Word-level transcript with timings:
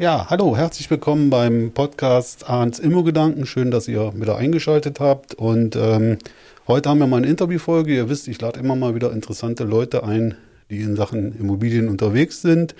Ja, 0.00 0.28
hallo, 0.28 0.56
herzlich 0.56 0.90
willkommen 0.90 1.30
beim 1.30 1.70
Podcast 1.72 2.50
Arns 2.50 2.80
Immo-Gedanken. 2.80 3.46
Schön, 3.46 3.70
dass 3.70 3.86
ihr 3.86 4.12
wieder 4.16 4.36
eingeschaltet 4.36 4.98
habt. 4.98 5.34
Und 5.34 5.76
ähm, 5.76 6.18
heute 6.66 6.90
haben 6.90 6.98
wir 6.98 7.06
mal 7.06 7.18
eine 7.18 7.28
Interviewfolge. 7.28 7.94
Ihr 7.94 8.08
wisst, 8.08 8.26
ich 8.26 8.40
lade 8.40 8.58
immer 8.58 8.74
mal 8.74 8.96
wieder 8.96 9.12
interessante 9.12 9.62
Leute 9.62 10.02
ein, 10.02 10.34
die 10.68 10.80
in 10.80 10.96
Sachen 10.96 11.38
Immobilien 11.38 11.86
unterwegs 11.86 12.42
sind. 12.42 12.74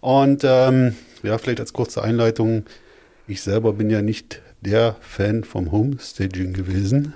Und 0.00 0.44
ähm, 0.44 0.94
ja, 1.22 1.36
vielleicht 1.36 1.60
als 1.60 1.74
kurze 1.74 2.02
Einleitung. 2.02 2.64
Ich 3.28 3.42
selber 3.42 3.74
bin 3.74 3.90
ja 3.90 4.00
nicht 4.00 4.40
der 4.62 4.96
Fan 5.00 5.44
vom 5.44 5.70
Homestaging 5.70 6.54
gewesen, 6.54 7.12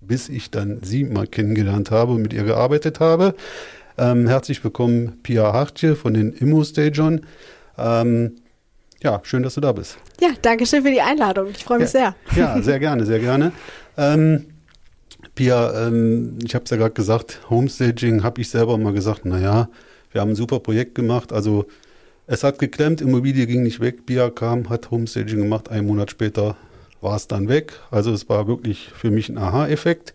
bis 0.00 0.28
ich 0.28 0.50
dann 0.50 0.80
sie 0.82 1.04
mal 1.04 1.28
kennengelernt 1.28 1.92
habe 1.92 2.14
und 2.14 2.22
mit 2.22 2.32
ihr 2.32 2.42
gearbeitet 2.42 2.98
habe. 2.98 3.36
Ähm, 3.96 4.26
herzlich 4.26 4.64
willkommen, 4.64 5.20
Pia 5.22 5.52
Hartje 5.52 5.94
von 5.94 6.14
den 6.14 6.32
Immo-Stagern. 6.32 7.20
Ähm, 7.78 8.32
ja, 9.02 9.20
schön, 9.24 9.42
dass 9.42 9.54
du 9.54 9.60
da 9.60 9.72
bist. 9.72 9.96
Ja, 10.20 10.30
danke 10.40 10.66
schön 10.66 10.82
für 10.82 10.90
die 10.90 11.00
Einladung. 11.00 11.48
Ich 11.50 11.64
freue 11.64 11.78
mich 11.78 11.92
ja, 11.92 12.14
sehr. 12.34 12.36
Ja, 12.36 12.62
sehr 12.62 12.78
gerne, 12.78 13.04
sehr 13.04 13.18
gerne. 13.18 13.52
Ähm, 13.96 14.46
Pia, 15.34 15.86
ähm, 15.86 16.38
ich 16.44 16.54
habe 16.54 16.64
es 16.64 16.70
ja 16.70 16.76
gerade 16.76 16.94
gesagt, 16.94 17.40
Homestaging 17.48 18.22
habe 18.22 18.40
ich 18.40 18.50
selber 18.50 18.76
mal 18.78 18.92
gesagt, 18.92 19.24
naja, 19.24 19.68
wir 20.10 20.20
haben 20.20 20.30
ein 20.30 20.36
super 20.36 20.60
Projekt 20.60 20.94
gemacht. 20.94 21.32
Also 21.32 21.66
es 22.26 22.44
hat 22.44 22.58
geklemmt, 22.58 23.00
Immobilie 23.00 23.46
ging 23.46 23.62
nicht 23.62 23.80
weg. 23.80 24.06
Pia 24.06 24.30
kam, 24.30 24.68
hat 24.68 24.90
Homestaging 24.90 25.38
gemacht, 25.38 25.70
einen 25.70 25.86
Monat 25.86 26.10
später 26.10 26.56
war 27.00 27.16
es 27.16 27.26
dann 27.26 27.48
weg. 27.48 27.80
Also 27.90 28.12
es 28.12 28.28
war 28.28 28.46
wirklich 28.46 28.90
für 28.94 29.10
mich 29.10 29.28
ein 29.28 29.38
Aha-Effekt. 29.38 30.14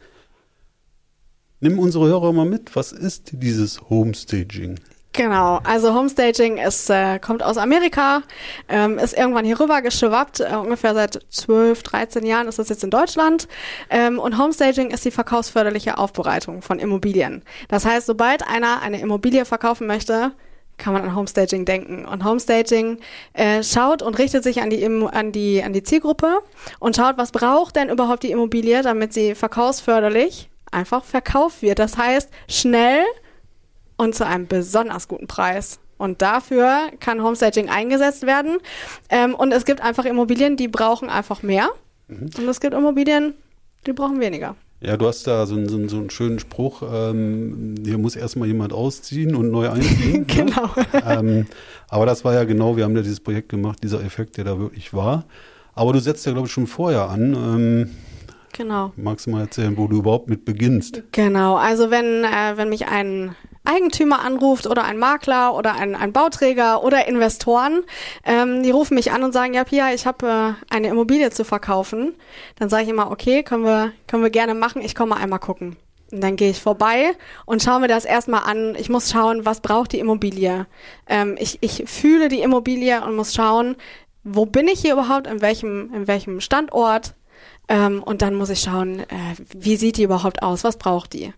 Nimm 1.60 1.80
unsere 1.80 2.08
Hörer 2.08 2.34
mal 2.34 2.46
mit. 2.46 2.76
Was 2.76 2.92
ist 2.92 3.32
dieses 3.34 3.90
Homestaging? 3.90 4.80
Genau, 5.18 5.60
also 5.64 5.96
Homestaging 5.96 6.58
ist, 6.58 6.92
äh, 6.92 7.18
kommt 7.18 7.42
aus 7.42 7.58
Amerika, 7.58 8.22
ähm, 8.70 9.00
ist 9.00 9.18
irgendwann 9.18 9.46
hier 9.46 9.60
rüber 9.60 9.82
geschwappt, 9.82 10.42
äh, 10.42 10.56
ungefähr 10.56 10.94
seit 10.94 11.26
12, 11.32 11.82
13 11.82 12.24
Jahren 12.24 12.48
ist 12.48 12.60
das 12.60 12.70
jetzt 12.70 12.84
in 12.84 12.92
Deutschland. 12.92 13.48
Ähm, 13.90 14.20
und 14.20 14.38
Homestaging 14.38 14.92
ist 14.92 15.06
die 15.06 15.10
verkaufsförderliche 15.10 15.98
Aufbereitung 15.98 16.62
von 16.62 16.78
Immobilien. 16.78 17.42
Das 17.68 17.84
heißt, 17.84 18.06
sobald 18.06 18.48
einer 18.48 18.84
eine 18.84 19.02
Immobilie 19.02 19.44
verkaufen 19.46 19.88
möchte, 19.88 20.34
kann 20.78 20.94
man 20.94 21.02
an 21.02 21.16
Homestaging 21.16 21.66
denken. 21.66 22.06
Und 22.06 22.24
Homestaging 22.24 23.00
äh, 23.34 23.64
schaut 23.64 24.04
und 24.04 24.20
richtet 24.20 24.44
sich 24.44 24.62
an 24.62 24.70
die, 24.70 24.86
an, 24.86 25.32
die, 25.32 25.64
an 25.64 25.74
die 25.74 25.82
Zielgruppe 25.82 26.42
und 26.78 26.96
schaut, 26.96 27.18
was 27.18 27.32
braucht 27.32 27.76
denn 27.76 27.90
überhaupt 27.90 28.22
die 28.22 28.30
Immobilie, 28.30 28.84
damit 28.84 29.14
sie 29.14 29.34
verkaufsförderlich 29.34 30.52
einfach 30.72 31.04
verkauft 31.04 31.64
wird. 31.64 31.80
Das 31.80 31.98
heißt, 31.98 32.30
schnell 32.48 33.04
und 33.98 34.16
zu 34.16 34.26
einem 34.26 34.48
besonders 34.48 35.08
guten 35.08 35.28
Preis. 35.28 35.80
Und 35.98 36.22
dafür 36.22 36.92
kann 37.00 37.24
Homestaging 37.24 37.70
eingesetzt 37.70 38.26
werden. 38.26 38.60
Ähm, 39.10 39.34
und 39.34 39.52
es 39.52 39.66
gibt 39.66 39.82
einfach 39.82 40.06
Immobilien, 40.06 40.56
die 40.56 40.68
brauchen 40.68 41.10
einfach 41.10 41.44
mehr. 41.44 41.70
Mhm. 42.08 42.30
Und 42.38 42.48
es 42.48 42.60
gibt 42.60 42.74
Immobilien, 42.74 43.34
die 43.86 43.94
brauchen 43.94 44.20
weniger. 44.20 44.56
Ja, 44.80 44.96
du 44.96 45.08
hast 45.08 45.26
da 45.26 45.48
so 45.48 45.56
einen, 45.56 45.68
so 45.68 45.78
einen, 45.78 45.90
so 45.90 45.98
einen 45.98 46.12
schönen 46.12 46.38
Spruch, 46.38 46.84
ähm, 46.84 47.76
hier 47.84 47.98
muss 47.98 48.16
erstmal 48.16 48.48
jemand 48.48 48.74
ausziehen 48.74 49.34
und 49.36 49.50
neu 49.50 49.70
einziehen. 49.70 50.26
Ne? 50.28 50.46
genau. 50.46 50.70
Ne? 50.76 51.04
ähm, 51.08 51.46
aber 51.90 52.06
das 52.06 52.24
war 52.24 52.36
ja 52.36 52.44
genau, 52.44 52.78
wir 52.78 52.84
haben 52.84 52.96
ja 52.96 53.02
dieses 53.02 53.20
Projekt 53.20 53.50
gemacht, 53.50 53.80
dieser 53.84 54.04
Effekt, 54.04 54.38
der 54.38 54.44
da 54.44 54.60
wirklich 54.60 54.94
war. 54.94 55.26
Aber 55.74 55.94
du 55.94 56.00
setzt 56.00 56.26
ja, 56.28 56.32
glaube 56.32 56.48
ich, 56.48 56.54
schon 56.54 56.68
vorher 56.68 57.10
an. 57.10 57.34
Ähm, 57.34 57.90
genau. 58.54 58.94
Magst 58.98 59.26
du 59.26 59.32
mal 59.32 59.42
erzählen, 59.42 59.76
wo 59.78 59.88
du 59.88 59.98
überhaupt 59.98 60.30
mit 60.30 60.46
beginnst? 60.46 61.02
Genau, 61.12 61.56
also 61.56 61.90
wenn, 61.90 62.24
äh, 62.24 62.58
wenn 62.58 62.70
mich 62.70 62.88
ein 62.88 63.36
Eigentümer 63.68 64.22
anruft 64.22 64.68
oder 64.68 64.84
ein 64.84 64.98
Makler 64.98 65.56
oder 65.56 65.76
ein, 65.76 65.96
ein 65.96 66.14
Bauträger 66.14 66.84
oder 66.84 67.08
Investoren, 67.08 67.84
ähm, 68.26 68.64
die 68.64 68.72
rufen 68.72 68.96
mich 68.96 69.12
an 69.12 69.24
und 69.24 69.34
sagen, 69.34 69.54
ja 69.54 69.64
Pia, 69.64 69.94
ich 69.94 70.06
habe 70.06 70.56
äh, 70.70 70.74
eine 70.74 70.88
Immobilie 70.88 71.30
zu 71.32 71.44
verkaufen. 71.44 72.16
Dann 72.56 72.70
sage 72.70 72.84
ich 72.84 72.90
immer, 72.90 73.12
okay, 73.12 73.44
können 73.44 73.64
wir, 73.64 73.94
können 74.08 74.24
wir 74.24 74.30
gerne 74.30 74.54
machen, 74.54 74.82
ich 74.82 74.96
komme 74.96 75.16
einmal 75.16 75.40
gucken. 75.40 75.78
Und 76.12 76.22
dann 76.22 76.38
gehe 76.38 76.52
ich 76.52 76.62
vorbei 76.62 77.12
und 77.46 77.62
schaue 77.62 77.82
mir 77.82 77.88
das 77.90 78.06
erstmal 78.06 78.44
an. 78.44 78.76
Ich 78.76 78.90
muss 78.90 79.12
schauen, 79.12 79.46
was 79.46 79.60
braucht 79.60 79.92
die 79.92 80.00
Immobilie. 80.00 80.66
Ähm, 81.08 81.36
ich, 81.38 81.58
ich 81.62 81.84
fühle 81.86 82.30
die 82.30 82.42
Immobilie 82.42 83.04
und 83.04 83.16
muss 83.16 83.34
schauen, 83.34 83.76
wo 84.24 84.46
bin 84.46 84.68
ich 84.68 84.82
hier 84.82 84.94
überhaupt, 84.94 85.28
in 85.28 85.42
welchem, 85.42 85.94
in 85.94 86.08
welchem 86.08 86.40
Standort. 86.40 87.14
Ähm, 87.70 88.02
und 88.04 88.22
dann 88.22 88.36
muss 88.36 88.50
ich 88.50 88.62
schauen, 88.62 89.02
äh, 89.02 89.36
wie 89.54 89.76
sieht 89.76 89.98
die 89.98 90.04
überhaupt 90.04 90.42
aus, 90.42 90.64
was 90.64 90.78
braucht 90.78 91.14
die. 91.14 91.34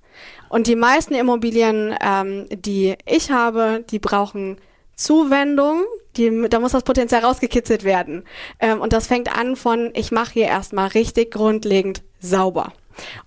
Und 0.49 0.67
die 0.67 0.75
meisten 0.75 1.13
Immobilien, 1.15 1.95
ähm, 2.01 2.45
die 2.51 2.95
ich 3.05 3.31
habe, 3.31 3.83
die 3.89 3.99
brauchen 3.99 4.57
Zuwendung, 4.95 5.83
die, 6.17 6.47
da 6.49 6.59
muss 6.59 6.73
das 6.73 6.83
Potenzial 6.83 7.23
rausgekitzelt 7.23 7.83
werden. 7.83 8.23
Ähm, 8.59 8.81
und 8.81 8.93
das 8.93 9.07
fängt 9.07 9.35
an 9.35 9.55
von, 9.55 9.91
ich 9.95 10.11
mache 10.11 10.33
hier 10.33 10.45
erstmal 10.45 10.89
richtig 10.89 11.31
grundlegend 11.31 12.03
sauber. 12.19 12.73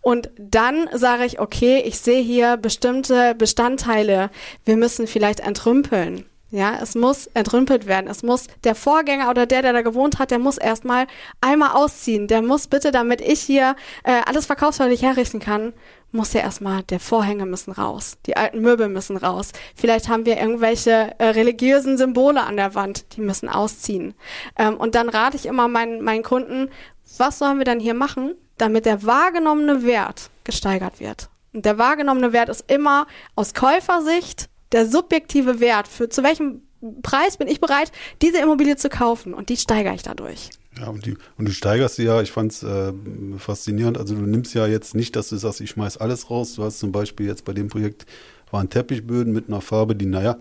Und 0.00 0.30
dann 0.36 0.88
sage 0.92 1.24
ich, 1.24 1.40
okay, 1.40 1.82
ich 1.84 1.98
sehe 1.98 2.22
hier 2.22 2.56
bestimmte 2.56 3.34
Bestandteile, 3.34 4.30
wir 4.64 4.76
müssen 4.76 5.06
vielleicht 5.06 5.40
entrümpeln. 5.40 6.26
Ja, 6.52 6.78
es 6.82 6.94
muss 6.94 7.28
entrümpelt 7.28 7.86
werden. 7.86 8.08
Es 8.08 8.22
muss 8.22 8.46
der 8.62 8.74
Vorgänger 8.74 9.30
oder 9.30 9.46
der, 9.46 9.62
der 9.62 9.72
da 9.72 9.80
gewohnt 9.80 10.18
hat, 10.18 10.30
der 10.30 10.38
muss 10.38 10.58
erstmal 10.58 11.06
einmal 11.40 11.70
ausziehen. 11.70 12.28
Der 12.28 12.42
muss 12.42 12.66
bitte, 12.66 12.90
damit 12.90 13.22
ich 13.22 13.40
hier 13.40 13.74
äh, 14.04 14.20
alles 14.26 14.44
verkaufsförderlich 14.44 15.00
herrichten 15.00 15.40
kann, 15.40 15.72
muss 16.10 16.34
ja 16.34 16.42
erstmal, 16.42 16.82
der 16.82 17.00
Vorhänge 17.00 17.46
müssen 17.46 17.72
raus, 17.72 18.18
die 18.26 18.36
alten 18.36 18.60
Möbel 18.60 18.88
müssen 18.88 19.16
raus. 19.16 19.52
Vielleicht 19.74 20.10
haben 20.10 20.26
wir 20.26 20.36
irgendwelche 20.36 21.14
äh, 21.16 21.28
religiösen 21.28 21.96
Symbole 21.96 22.42
an 22.42 22.58
der 22.58 22.74
Wand, 22.74 23.16
die 23.16 23.22
müssen 23.22 23.48
ausziehen. 23.48 24.12
Ähm, 24.58 24.76
und 24.76 24.94
dann 24.94 25.08
rate 25.08 25.38
ich 25.38 25.46
immer 25.46 25.68
meinen, 25.68 26.02
meinen 26.02 26.22
Kunden, 26.22 26.68
was 27.16 27.38
sollen 27.38 27.56
wir 27.56 27.64
dann 27.64 27.80
hier 27.80 27.94
machen, 27.94 28.34
damit 28.58 28.84
der 28.84 29.04
wahrgenommene 29.06 29.84
Wert 29.84 30.28
gesteigert 30.44 31.00
wird. 31.00 31.30
Und 31.54 31.64
der 31.64 31.78
wahrgenommene 31.78 32.34
Wert 32.34 32.50
ist 32.50 32.70
immer 32.70 33.06
aus 33.36 33.54
Käufersicht 33.54 34.50
der 34.72 34.88
subjektive 34.88 35.60
Wert 35.60 35.88
für 35.88 36.08
zu 36.08 36.22
welchem 36.22 36.62
Preis 37.02 37.36
bin 37.36 37.46
ich 37.46 37.60
bereit, 37.60 37.92
diese 38.22 38.38
Immobilie 38.38 38.76
zu 38.76 38.88
kaufen 38.88 39.34
und 39.34 39.48
die 39.48 39.56
steigere 39.56 39.94
ich 39.94 40.02
dadurch. 40.02 40.50
Ja, 40.78 40.88
und, 40.88 41.06
die, 41.06 41.16
und 41.36 41.46
du 41.46 41.52
steigerst 41.52 41.96
sie 41.96 42.04
ja, 42.04 42.22
ich 42.22 42.32
fand 42.32 42.52
es 42.52 42.62
äh, 42.62 42.92
faszinierend, 43.38 43.98
also 43.98 44.14
du 44.14 44.22
nimmst 44.22 44.54
ja 44.54 44.66
jetzt 44.66 44.94
nicht, 44.94 45.14
dass 45.14 45.28
du 45.28 45.36
sagst, 45.36 45.60
ich 45.60 45.70
schmeiß 45.70 45.98
alles 45.98 46.30
raus. 46.30 46.54
Du 46.54 46.64
hast 46.64 46.78
zum 46.78 46.90
Beispiel 46.90 47.26
jetzt 47.26 47.44
bei 47.44 47.52
dem 47.52 47.68
Projekt 47.68 48.06
waren 48.50 48.68
Teppichböden 48.68 49.32
mit 49.32 49.48
einer 49.48 49.60
Farbe, 49.60 49.96
die, 49.96 50.06
naja, 50.06 50.36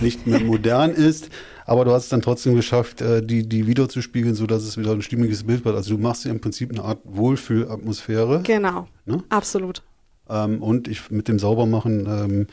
nicht 0.00 0.26
mehr 0.26 0.40
modern 0.44 0.90
ist, 0.90 1.28
aber 1.66 1.84
du 1.84 1.92
hast 1.92 2.04
es 2.04 2.08
dann 2.08 2.22
trotzdem 2.22 2.54
geschafft, 2.54 3.00
äh, 3.00 3.24
die, 3.24 3.48
die 3.48 3.66
wieder 3.66 3.88
zu 3.88 4.02
spiegeln, 4.02 4.34
sodass 4.34 4.62
es 4.62 4.78
wieder 4.78 4.92
ein 4.92 5.02
stimmiges 5.02 5.44
Bild 5.44 5.64
wird. 5.64 5.76
Also 5.76 5.96
du 5.96 6.02
machst 6.02 6.24
ja 6.24 6.30
im 6.30 6.40
Prinzip 6.40 6.70
eine 6.70 6.82
Art 6.82 7.00
Wohlfühlatmosphäre. 7.04 8.42
Genau, 8.42 8.88
ne? 9.04 9.22
absolut. 9.28 9.82
Ähm, 10.28 10.62
und 10.62 10.88
ich 10.88 11.10
mit 11.10 11.28
dem 11.28 11.38
Saubermachen 11.38 12.06
ähm, 12.06 12.46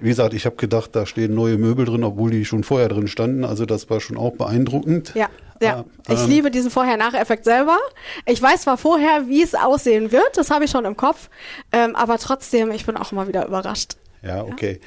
wie 0.00 0.08
gesagt, 0.08 0.34
ich 0.34 0.46
habe 0.46 0.56
gedacht, 0.56 0.90
da 0.94 1.06
stehen 1.06 1.34
neue 1.34 1.58
Möbel 1.58 1.84
drin, 1.84 2.04
obwohl 2.04 2.30
die 2.30 2.44
schon 2.44 2.64
vorher 2.64 2.88
drin 2.88 3.08
standen. 3.08 3.44
Also 3.44 3.66
das 3.66 3.90
war 3.90 4.00
schon 4.00 4.16
auch 4.16 4.32
beeindruckend. 4.32 5.12
Ja, 5.14 5.28
ja. 5.62 5.84
Äh, 6.08 6.14
ich 6.14 6.20
ähm, 6.20 6.30
liebe 6.30 6.50
diesen 6.50 6.70
Vorher-Nachher-Effekt 6.70 7.44
selber. 7.44 7.78
Ich 8.26 8.40
weiß 8.40 8.62
zwar 8.62 8.78
vorher, 8.78 9.28
wie 9.28 9.42
es 9.42 9.54
aussehen 9.54 10.12
wird, 10.12 10.36
das 10.36 10.50
habe 10.50 10.64
ich 10.64 10.70
schon 10.70 10.84
im 10.84 10.96
Kopf, 10.96 11.28
ähm, 11.72 11.94
aber 11.96 12.18
trotzdem, 12.18 12.70
ich 12.70 12.86
bin 12.86 12.96
auch 12.96 13.12
immer 13.12 13.28
wieder 13.28 13.46
überrascht. 13.46 13.96
Ja, 14.22 14.42
okay. 14.42 14.80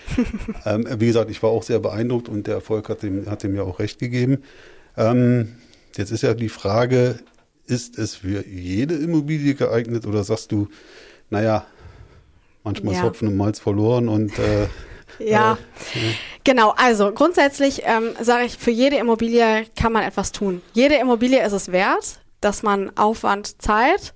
Ja? 0.66 0.76
ähm, 0.76 0.88
wie 1.00 1.08
gesagt, 1.08 1.30
ich 1.32 1.42
war 1.42 1.50
auch 1.50 1.64
sehr 1.64 1.80
beeindruckt 1.80 2.30
und 2.30 2.48
der 2.48 2.56
Erfolg 2.56 2.90
hat 2.90 3.04
dem, 3.04 3.30
hat 3.30 3.44
dem 3.44 3.56
ja 3.56 3.64
auch 3.64 3.80
recht 3.80 4.00
gegeben. 4.00 4.44
Ähm, 4.98 5.56
jetzt 5.96 6.12
ist 6.12 6.22
ja 6.22 6.34
die 6.34 6.50
Frage, 6.50 7.20
ist 7.66 7.98
es 7.98 8.16
für 8.16 8.46
jede 8.48 8.96
Immobilie 8.96 9.56
geeignet 9.56 10.06
oder 10.06 10.24
sagst 10.24 10.52
du, 10.52 10.68
naja, 11.30 11.66
manchmal 12.64 12.94
ja. 12.94 13.00
ist 13.00 13.06
Hopfen 13.06 13.28
und 13.28 13.38
Malz 13.38 13.60
verloren 13.60 14.08
und 14.08 14.38
äh, 14.38 14.68
ja, 15.20 15.54
äh, 15.94 16.14
genau. 16.44 16.74
Also 16.78 17.12
grundsätzlich 17.12 17.84
ähm, 17.86 18.16
sage 18.20 18.46
ich, 18.46 18.58
für 18.58 18.72
jede 18.72 18.98
Immobilie 18.98 19.66
kann 19.80 19.92
man 19.94 20.04
etwas 20.04 20.32
tun. 20.32 20.62
Jede 20.74 20.96
Immobilie 20.96 21.44
ist 21.46 21.54
es 21.54 21.72
wert, 21.72 22.20
dass 22.42 22.64
man 22.64 22.96
Aufwand, 22.98 23.62
Zeit 23.62 24.14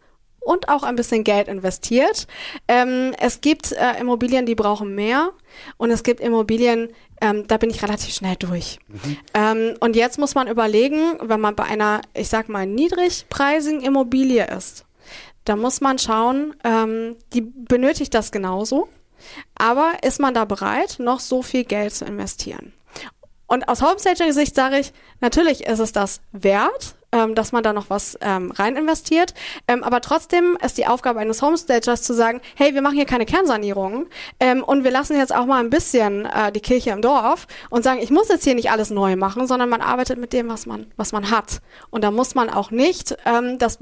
und 0.47 0.69
auch 0.69 0.83
ein 0.83 0.95
bisschen 0.95 1.23
Geld 1.23 1.49
investiert. 1.49 2.25
Ähm, 2.67 3.13
es 3.19 3.41
gibt 3.41 3.73
äh, 3.73 3.99
Immobilien, 3.99 4.45
die 4.45 4.55
brauchen 4.55 4.95
mehr 4.95 5.31
und 5.75 5.91
es 5.91 6.03
gibt 6.03 6.21
Immobilien, 6.21 6.89
ähm, 7.19 7.47
da 7.47 7.57
bin 7.57 7.69
ich 7.69 7.83
relativ 7.83 8.13
schnell 8.13 8.37
durch. 8.37 8.79
Mhm. 8.87 9.17
Ähm, 9.33 9.73
und 9.81 9.95
jetzt 9.95 10.17
muss 10.17 10.35
man 10.35 10.47
überlegen, 10.47 11.17
wenn 11.21 11.41
man 11.41 11.55
bei 11.55 11.63
einer, 11.63 12.01
ich 12.13 12.29
sag 12.29 12.47
mal, 12.47 12.65
niedrigpreisigen 12.65 13.81
Immobilie 13.81 14.47
ist, 14.47 14.85
da 15.43 15.55
muss 15.55 15.81
man 15.81 15.99
schauen, 15.99 16.55
ähm, 16.63 17.17
die 17.33 17.41
benötigt 17.41 18.13
das 18.13 18.31
genauso, 18.31 18.87
aber 19.55 20.03
ist 20.03 20.19
man 20.19 20.33
da 20.33 20.45
bereit, 20.45 20.97
noch 20.99 21.19
so 21.19 21.41
viel 21.41 21.63
Geld 21.63 21.93
zu 21.93 22.05
investieren? 22.05 22.73
Und 23.47 23.69
aus 23.69 23.81
Homestager-Sicht 23.81 24.55
sage 24.55 24.79
ich, 24.79 24.91
natürlich 25.21 25.65
ist 25.65 25.79
es 25.79 25.93
das 25.93 26.21
wert, 26.33 26.96
ähm, 27.11 27.35
dass 27.35 27.51
man 27.51 27.63
da 27.63 27.73
noch 27.73 27.89
was 27.89 28.17
ähm, 28.21 28.51
rein 28.51 28.75
investiert. 28.75 29.33
Ähm, 29.67 29.83
aber 29.83 30.01
trotzdem 30.01 30.57
ist 30.63 30.77
die 30.77 30.87
Aufgabe 30.87 31.19
eines 31.19 31.41
Homestagers 31.41 32.01
zu 32.01 32.13
sagen, 32.13 32.41
hey, 32.55 32.73
wir 32.73 32.81
machen 32.81 32.95
hier 32.95 33.05
keine 33.05 33.25
Kernsanierung 33.25 34.07
ähm, 34.39 34.63
und 34.63 34.83
wir 34.83 34.91
lassen 34.91 35.17
jetzt 35.17 35.33
auch 35.33 35.45
mal 35.45 35.59
ein 35.59 35.69
bisschen 35.69 36.25
äh, 36.25 36.51
die 36.51 36.59
Kirche 36.59 36.91
im 36.91 37.01
Dorf 37.01 37.47
und 37.69 37.83
sagen, 37.83 37.99
ich 38.01 38.09
muss 38.09 38.29
jetzt 38.29 38.43
hier 38.43 38.55
nicht 38.55 38.71
alles 38.71 38.89
neu 38.89 39.15
machen, 39.15 39.47
sondern 39.47 39.69
man 39.69 39.81
arbeitet 39.81 40.17
mit 40.17 40.33
dem, 40.33 40.49
was 40.49 40.65
man, 40.65 40.87
was 40.97 41.11
man 41.11 41.31
hat. 41.31 41.61
Und 41.89 42.03
da 42.03 42.11
muss 42.11 42.35
man 42.35 42.49
auch 42.49 42.71
nicht 42.71 43.15
ähm, 43.25 43.57
das, 43.57 43.79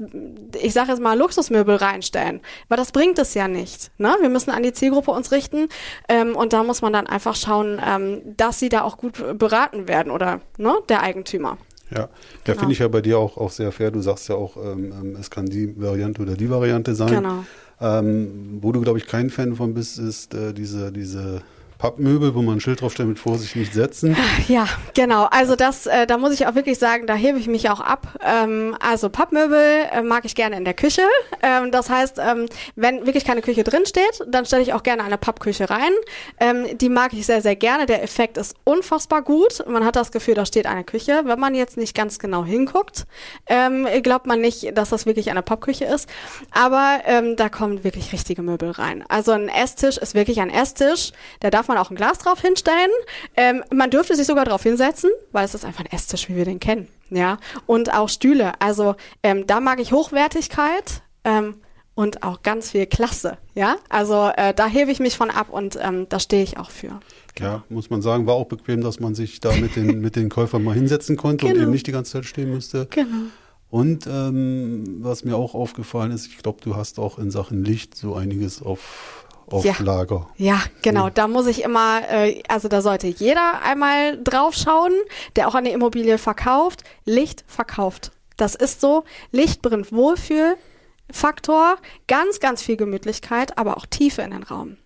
ich 0.60 0.72
sage 0.72 0.90
jetzt 0.90 1.00
mal, 1.00 1.18
Luxusmöbel 1.18 1.76
reinstellen, 1.76 2.40
weil 2.68 2.76
das 2.76 2.92
bringt 2.92 3.18
es 3.18 3.34
ja 3.34 3.48
nicht. 3.48 3.90
Ne? 3.98 4.16
Wir 4.20 4.28
müssen 4.28 4.50
an 4.50 4.62
die 4.62 4.72
Zielgruppe 4.72 5.10
uns 5.10 5.32
richten 5.32 5.68
ähm, 6.08 6.36
und 6.36 6.52
da 6.52 6.62
muss 6.62 6.82
man 6.82 6.92
dann 6.92 7.06
einfach 7.06 7.34
schauen, 7.34 7.80
ähm, 7.84 8.22
dass 8.36 8.58
sie 8.58 8.68
da 8.68 8.82
auch 8.82 8.98
gut 8.98 9.38
beraten 9.38 9.88
werden 9.88 10.12
oder 10.12 10.40
ne, 10.58 10.74
der 10.88 11.02
Eigentümer. 11.02 11.58
Ja, 11.90 12.08
genau. 12.44 12.58
finde 12.58 12.72
ich 12.72 12.80
ja 12.80 12.88
bei 12.88 13.00
dir 13.00 13.18
auch, 13.18 13.36
auch 13.36 13.50
sehr 13.50 13.70
fair. 13.70 13.90
Du 13.90 14.00
sagst 14.00 14.28
ja 14.28 14.34
auch, 14.34 14.56
ähm, 14.56 14.92
ähm, 14.92 15.16
es 15.20 15.30
kann 15.30 15.46
die 15.46 15.80
Variante 15.80 16.22
oder 16.22 16.34
die 16.34 16.50
Variante 16.50 16.94
sein. 16.94 17.14
Genau. 17.14 17.44
Ähm, 17.80 18.58
wo 18.60 18.72
du, 18.72 18.80
glaube 18.80 18.98
ich, 18.98 19.06
kein 19.06 19.30
Fan 19.30 19.54
von 19.54 19.74
bist, 19.74 19.98
ist 19.98 20.34
äh, 20.34 20.52
diese, 20.52 20.90
diese 20.90 21.42
Pappmöbel, 21.78 22.34
wo 22.34 22.42
man 22.42 22.56
ein 22.56 22.60
Schild 22.60 22.80
draufstellt 22.80 23.08
mit 23.08 23.18
Vorsicht 23.18 23.56
nicht 23.56 23.74
setzen. 23.74 24.16
Ja, 24.48 24.68
genau. 24.94 25.24
Also 25.30 25.56
das, 25.56 25.86
äh, 25.86 26.06
da 26.06 26.18
muss 26.18 26.32
ich 26.32 26.46
auch 26.46 26.54
wirklich 26.54 26.78
sagen, 26.78 27.06
da 27.06 27.14
hebe 27.14 27.38
ich 27.38 27.48
mich 27.48 27.68
auch 27.68 27.80
ab. 27.80 28.06
Ähm, 28.24 28.76
also 28.80 29.08
Pappmöbel 29.08 29.86
äh, 29.90 30.02
mag 30.02 30.24
ich 30.24 30.36
gerne 30.36 30.56
in 30.56 30.64
der 30.64 30.74
Küche. 30.74 31.02
Ähm, 31.42 31.72
das 31.72 31.90
heißt, 31.90 32.18
ähm, 32.18 32.46
wenn 32.76 33.06
wirklich 33.06 33.24
keine 33.24 33.42
Küche 33.42 33.64
drin 33.64 33.86
steht, 33.86 34.24
dann 34.28 34.46
stelle 34.46 34.62
ich 34.62 34.72
auch 34.72 34.84
gerne 34.84 35.02
eine 35.02 35.18
Pappküche 35.18 35.68
rein. 35.68 35.90
Ähm, 36.38 36.78
die 36.78 36.88
mag 36.88 37.12
ich 37.12 37.26
sehr, 37.26 37.42
sehr 37.42 37.56
gerne. 37.56 37.86
Der 37.86 38.04
Effekt 38.04 38.38
ist 38.38 38.54
unfassbar 38.64 39.22
gut. 39.22 39.64
Man 39.66 39.84
hat 39.84 39.96
das 39.96 40.12
Gefühl, 40.12 40.34
da 40.34 40.46
steht 40.46 40.66
eine 40.66 40.84
Küche. 40.84 41.22
Wenn 41.24 41.40
man 41.40 41.54
jetzt 41.54 41.76
nicht 41.76 41.94
ganz 41.94 42.18
genau 42.18 42.44
hinguckt, 42.44 43.06
ähm, 43.46 43.88
glaubt 44.02 44.26
man 44.26 44.40
nicht, 44.40 44.76
dass 44.76 44.90
das 44.90 45.06
wirklich 45.06 45.30
eine 45.30 45.42
Pappküche 45.42 45.86
ist. 45.86 46.08
Aber 46.52 47.00
ähm, 47.06 47.34
da 47.36 47.48
kommen 47.48 47.82
wirklich 47.82 48.12
richtige 48.12 48.42
Möbel 48.42 48.70
rein. 48.70 49.04
Also 49.08 49.32
ein 49.32 49.48
Esstisch 49.48 49.98
ist 49.98 50.14
wirklich 50.14 50.40
ein 50.40 50.50
Esstisch. 50.50 51.12
Der 51.42 51.50
darf 51.50 51.65
darf 51.66 51.68
man 51.68 51.78
auch 51.78 51.90
ein 51.90 51.96
Glas 51.96 52.18
drauf 52.18 52.40
hinstellen. 52.40 52.90
Ähm, 53.36 53.64
man 53.74 53.90
dürfte 53.90 54.14
sich 54.14 54.26
sogar 54.26 54.44
drauf 54.44 54.62
hinsetzen, 54.62 55.10
weil 55.32 55.44
es 55.44 55.54
ist 55.54 55.64
einfach 55.64 55.84
ein 55.84 55.90
Esstisch, 55.90 56.28
wie 56.28 56.36
wir 56.36 56.44
den 56.44 56.60
kennen. 56.60 56.88
Ja, 57.10 57.38
und 57.66 57.92
auch 57.92 58.08
Stühle. 58.08 58.52
Also 58.60 58.94
ähm, 59.22 59.46
da 59.46 59.60
mag 59.60 59.80
ich 59.80 59.92
Hochwertigkeit. 59.92 61.02
Ähm, 61.24 61.56
und 61.96 62.22
auch 62.22 62.42
ganz 62.42 62.72
viel 62.72 62.84
Klasse, 62.84 63.38
ja. 63.54 63.76
Also 63.88 64.30
äh, 64.36 64.52
da 64.52 64.66
hebe 64.66 64.90
ich 64.90 65.00
mich 65.00 65.16
von 65.16 65.30
ab 65.30 65.48
und 65.48 65.78
ähm, 65.80 66.06
da 66.10 66.20
stehe 66.20 66.42
ich 66.42 66.58
auch 66.58 66.68
für. 66.68 67.00
Genau. 67.34 67.50
Ja, 67.50 67.64
muss 67.70 67.88
man 67.88 68.02
sagen, 68.02 68.26
war 68.26 68.34
auch 68.34 68.48
bequem, 68.48 68.82
dass 68.82 69.00
man 69.00 69.14
sich 69.14 69.40
da 69.40 69.50
mit 69.56 69.76
den, 69.76 70.02
mit 70.02 70.14
den 70.14 70.28
Käufern 70.28 70.62
mal 70.62 70.74
hinsetzen 70.74 71.16
konnte 71.16 71.46
genau. 71.46 71.56
und 71.56 71.62
eben 71.62 71.70
nicht 71.70 71.86
die 71.86 71.92
ganze 71.92 72.12
Zeit 72.12 72.26
stehen 72.26 72.50
musste. 72.52 72.86
Genau. 72.90 73.30
Und 73.70 74.06
ähm, 74.06 74.98
was 75.00 75.24
mir 75.24 75.38
auch 75.38 75.54
aufgefallen 75.54 76.12
ist, 76.12 76.26
ich 76.26 76.36
glaube, 76.36 76.58
du 76.62 76.76
hast 76.76 76.98
auch 76.98 77.18
in 77.18 77.30
Sachen 77.30 77.64
Licht 77.64 77.96
so 77.96 78.14
einiges 78.14 78.60
auf 78.60 79.25
auf 79.50 79.64
ja. 79.64 79.74
Lager. 79.78 80.28
Ja, 80.36 80.60
genau. 80.82 81.10
Da 81.10 81.28
muss 81.28 81.46
ich 81.46 81.62
immer, 81.62 82.02
äh, 82.08 82.42
also 82.48 82.68
da 82.68 82.82
sollte 82.82 83.06
jeder 83.06 83.62
einmal 83.62 84.22
drauf 84.22 84.54
schauen, 84.54 84.92
der 85.36 85.48
auch 85.48 85.54
eine 85.54 85.70
Immobilie 85.70 86.18
verkauft. 86.18 86.82
Licht 87.04 87.44
verkauft. 87.46 88.12
Das 88.36 88.54
ist 88.54 88.80
so. 88.80 89.04
Licht 89.30 89.62
bringt 89.62 89.92
Wohlfühlfaktor, 89.92 91.76
ganz, 92.08 92.40
ganz 92.40 92.62
viel 92.62 92.76
Gemütlichkeit, 92.76 93.56
aber 93.56 93.76
auch 93.76 93.86
Tiefe 93.86 94.22
in 94.22 94.32
den 94.32 94.42
Raum. 94.42 94.76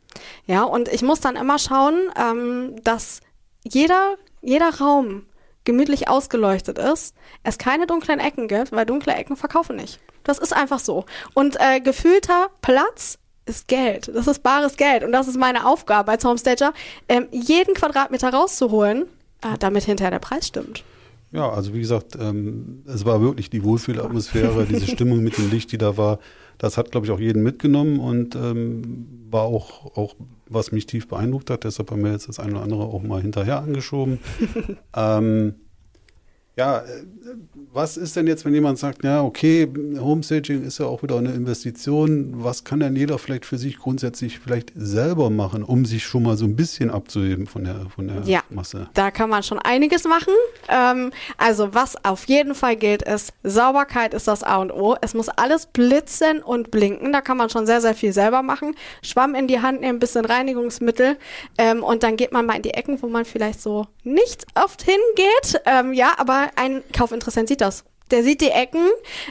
Ja, 0.47 0.63
und 0.65 0.89
ich 0.89 1.03
muss 1.03 1.21
dann 1.21 1.37
immer 1.37 1.59
schauen, 1.59 2.11
ähm, 2.17 2.77
dass 2.83 3.21
jeder, 3.65 4.17
jeder 4.43 4.79
Raum 4.79 5.27
gemütlich 5.65 6.09
ausgeleuchtet 6.09 6.79
ist, 6.79 7.15
es 7.43 7.59
keine 7.59 7.87
dunklen 7.87 8.19
Ecken 8.19 8.49
gibt, 8.49 8.73
weil 8.73 8.87
dunkle 8.87 9.15
Ecken 9.15 9.37
verkaufen 9.37 9.77
nicht. 9.77 10.01
Das 10.25 10.39
ist 10.39 10.53
einfach 10.53 10.79
so. 10.79 11.05
Und 11.35 11.57
äh, 11.61 11.81
gefühlter 11.81 12.49
Platz 12.63 13.19
ist 13.51 13.69
Geld. 13.69 14.11
Das 14.15 14.27
ist 14.27 14.43
bares 14.43 14.77
Geld. 14.77 15.05
Und 15.05 15.13
das 15.13 15.29
ist 15.29 15.39
meine 15.39 15.67
Aufgabe 15.67 16.13
als 16.13 16.25
Homestager, 16.25 16.73
ähm, 17.09 17.27
jeden 17.31 17.75
Quadratmeter 17.75 18.33
rauszuholen, 18.33 19.03
äh, 19.43 19.59
damit 19.59 19.85
hinterher 19.85 20.11
der 20.11 20.19
Preis 20.21 20.47
stimmt. 20.47 20.85
Ja, 21.33 21.49
also 21.51 21.75
wie 21.75 21.81
gesagt, 21.81 22.17
ähm, 22.21 22.83
es 22.87 23.05
war 23.05 23.21
wirklich 23.21 23.51
die 23.51 23.63
Wohlfühlatmosphäre, 23.63 24.67
diese 24.67 24.87
Stimmung 24.91 25.23
mit 25.23 25.39
dem 25.39 25.51
Licht, 25.51 25.71
die 25.73 25.79
da 25.79 25.97
war. 25.97 26.19
Das 26.59 26.77
hat, 26.77 26.91
glaube 26.91 27.07
ich, 27.07 27.13
auch 27.13 27.21
jeden 27.21 27.43
mitgenommen 27.43 28.01
und 28.01 28.35
ähm, 28.35 29.07
war 29.31 29.45
auch, 29.45 29.97
auch, 29.97 30.15
was 30.47 30.73
mich 30.73 30.87
tief 30.87 31.09
beeindruckt 31.09 31.49
hat. 31.49 31.65
Deshalb 31.65 31.91
haben 31.91 32.05
wir 32.05 32.13
jetzt 32.13 32.29
das 32.29 32.39
eine 32.39 32.53
oder 32.53 32.63
andere 32.63 32.83
auch 32.83 33.03
mal 33.03 33.23
hinterher 33.23 33.61
angeschoben. 33.61 34.19
ähm, 34.97 35.55
ja, 36.61 36.79
äh, 36.81 36.85
was 37.73 37.97
ist 37.97 38.17
denn 38.17 38.27
jetzt, 38.27 38.45
wenn 38.45 38.53
jemand 38.53 38.79
sagt, 38.79 39.05
ja, 39.05 39.23
okay, 39.23 39.67
Homestaging 39.99 40.63
ist 40.65 40.79
ja 40.79 40.87
auch 40.87 41.03
wieder 41.03 41.17
eine 41.17 41.33
Investition. 41.33 42.33
Was 42.45 42.65
kann 42.65 42.81
denn 42.81 42.97
jeder 42.97 43.19
vielleicht 43.19 43.47
für 43.47 43.59
sich 43.59 43.79
grundsätzlich 43.79 44.41
vielleicht 44.41 44.73
selber 44.75 45.31
machen, 45.31 45.63
um 45.63 45.85
sich 45.85 46.05
schon 46.05 46.25
mal 46.25 46.37
so 46.37 46.45
ein 46.45 46.57
bisschen 46.57 46.91
abzuheben 46.91 47.47
von 47.47 47.65
der, 47.65 47.87
von 47.95 48.09
der 48.09 48.23
ja, 48.25 48.43
Masse? 48.51 48.89
Da 48.95 49.11
kann 49.11 49.31
man 49.31 49.43
schon 49.43 49.59
einiges 49.59 50.05
machen. 50.05 50.35
Ähm, 50.69 51.13
also 51.39 51.73
was 51.73 52.05
auf 52.05 52.25
jeden 52.25 52.55
Fall 52.55 52.77
gilt, 52.77 53.03
ist, 53.03 53.33
Sauberkeit 53.45 54.13
ist 54.13 54.27
das 54.29 54.43
A 54.43 54.57
und 54.57 54.73
O. 54.73 54.97
Es 55.01 55.15
muss 55.15 55.29
alles 55.29 55.67
blitzen 55.67 56.43
und 56.43 56.71
blinken. 56.71 57.13
Da 57.13 57.21
kann 57.21 57.37
man 57.37 57.49
schon 57.49 57.67
sehr, 57.67 57.81
sehr 57.81 57.95
viel 57.95 58.13
selber 58.13 58.43
machen. 58.43 58.75
Schwamm 59.03 59.35
in 59.35 59.47
die 59.47 59.61
Hand 59.61 59.81
nehmen, 59.81 59.97
ein 59.97 60.01
bisschen 60.01 60.25
Reinigungsmittel 60.25 61.17
ähm, 61.57 61.83
und 61.83 62.03
dann 62.03 62.17
geht 62.17 62.33
man 62.33 62.45
mal 62.45 62.57
in 62.57 62.63
die 62.63 62.75
Ecken, 62.75 63.01
wo 63.01 63.07
man 63.07 63.25
vielleicht 63.25 63.63
so 63.63 63.87
nicht 64.03 64.45
oft 64.55 64.83
hingeht. 64.83 65.63
Ähm, 65.67 65.93
ja, 65.93 66.13
aber 66.17 66.50
ein 66.57 66.83
Kaufinteressent 66.93 67.49
sieht 67.49 67.61
das. 67.61 67.85
Der 68.11 68.25
sieht 68.25 68.41
die 68.41 68.51
Ecken. 68.51 68.89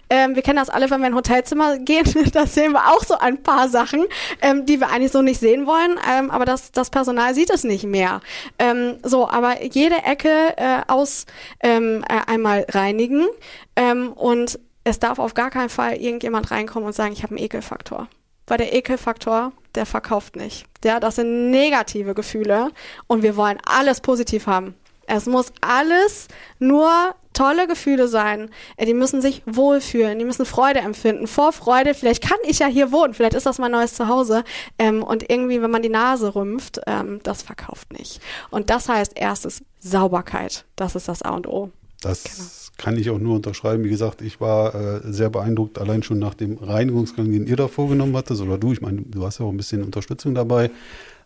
Ähm, 0.10 0.36
wir 0.36 0.42
kennen 0.42 0.57
das 0.57 0.69
alle, 0.69 0.89
wenn 0.89 1.01
wir 1.01 1.07
in 1.07 1.13
ein 1.13 1.18
Hotelzimmer 1.18 1.80
gehen. 1.80 2.06
da 2.33 2.45
sehen 2.48 2.71
wir 2.71 2.88
auch 2.88 3.04
so 3.04 3.18
ein 3.18 3.44
paar 3.44 3.68
Sachen, 3.68 4.06
ähm, 4.42 4.66
die 4.66 4.80
wir 4.80 4.89
eigentlich 4.89 5.12
so 5.12 5.21
nicht 5.21 5.39
sehen 5.39 5.68
wollen. 5.68 6.00
Ähm, 6.10 6.31
aber 6.31 6.45
das, 6.45 6.71
das 6.71 6.89
Personal 6.89 7.36
sieht 7.36 7.50
es 7.50 7.63
nicht 7.63 7.83
mehr. 7.83 8.21
Ähm, 8.57 8.98
so, 9.04 9.30
aber 9.30 9.63
jede 9.63 9.98
Ecke 10.04 10.54
äh, 10.57 10.81
aus 10.88 11.25
ähm, 11.62 12.06
äh, 12.07 12.31
einmal 12.31 12.66
reinigen. 12.69 13.27
Ähm, 13.75 14.13
und 14.13 14.60
es 14.86 15.00
darf 15.00 15.19
auf 15.19 15.33
gar 15.33 15.50
keinen 15.50 15.69
Fall 15.69 15.98
irgendjemand 15.98 16.51
reinkommen 16.51 16.88
und 16.88 16.94
sagen, 16.94 17.14
ich 17.14 17.23
habe 17.23 17.35
einen 17.35 17.44
Ekelfaktor. 17.44 18.07
Weil 18.47 18.57
der 18.57 18.73
Ekelfaktor, 18.73 19.52
der 19.76 19.85
verkauft 19.85 20.35
nicht. 20.35 20.66
Ja, 20.83 20.99
das 20.99 21.18
sind 21.18 21.52
negative 21.52 22.16
Gefühle 22.16 22.71
und 23.07 23.21
wir 23.21 23.35
wollen 23.35 23.59
alles 23.66 24.02
positiv 24.02 24.47
haben. 24.47 24.76
Es 25.09 25.25
muss 25.25 25.51
alles 25.61 26.28
nur 26.59 27.16
tolle 27.33 27.68
Gefühle 27.68 28.07
sein. 28.07 28.49
Äh, 28.78 28.85
die 28.85 28.94
müssen 28.94 29.21
sich 29.21 29.42
wohlfühlen, 29.45 30.19
die 30.19 30.25
müssen 30.25 30.45
Freude 30.45 30.80
empfinden. 30.80 31.25
Vor 31.25 31.51
Freude, 31.51 31.94
vielleicht 31.94 32.21
kann 32.21 32.37
ich 32.44 32.59
ja 32.59 32.68
hier 32.68 32.92
wohnen, 32.92 33.13
vielleicht 33.13 33.33
ist 33.33 33.45
das 33.45 33.57
mein 33.57 33.71
neues 33.71 33.94
Zuhause. 33.94 34.44
Ähm, 34.78 35.04
und 35.04 35.30
irgendwie, 35.30 35.61
wenn 35.61 35.71
man 35.71 35.81
die 35.81 35.89
Nase 35.89 36.35
rümpft, 36.35 36.81
ähm, 36.85 37.19
das 37.23 37.42
verkauft 37.42 37.92
nicht. 37.97 38.21
Und 38.51 38.69
das 38.69 38.87
heißt 38.87 39.13
erstes 39.16 39.63
Sauberkeit. 39.80 40.66
Das 40.75 40.95
ist 40.95 41.07
das 41.07 41.21
A 41.21 41.31
und 41.31 41.47
O. 41.47 41.71
Das 42.01 42.23
genau. 42.23 42.83
kann 42.83 42.97
ich 42.97 43.09
auch 43.09 43.19
nur 43.19 43.35
unterschreiben. 43.35 43.83
Wie 43.83 43.89
gesagt, 43.89 44.21
ich 44.21 44.39
war 44.39 44.75
äh, 44.75 45.01
sehr 45.11 45.30
beeindruckt, 45.30 45.80
allein 45.80 46.04
schon 46.04 46.19
nach 46.19 46.33
dem 46.33 46.57
Reinigungsgang, 46.57 47.31
den 47.31 47.47
ihr 47.47 47.56
da 47.56 47.68
vorgenommen 47.68 48.16
hattet, 48.16 48.39
oder 48.39 48.57
du. 48.57 48.73
Ich 48.73 48.81
meine, 48.81 49.01
du 49.01 49.25
hast 49.25 49.39
ja 49.39 49.45
auch 49.45 49.51
ein 49.51 49.57
bisschen 49.57 49.83
Unterstützung 49.83 50.35
dabei. 50.35 50.71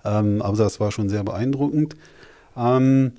Ähm, 0.05 0.41
aber 0.41 0.57
das 0.57 0.79
war 0.79 0.91
schon 0.91 1.09
sehr 1.09 1.23
beeindruckend. 1.23 1.95
Ähm, 2.55 3.13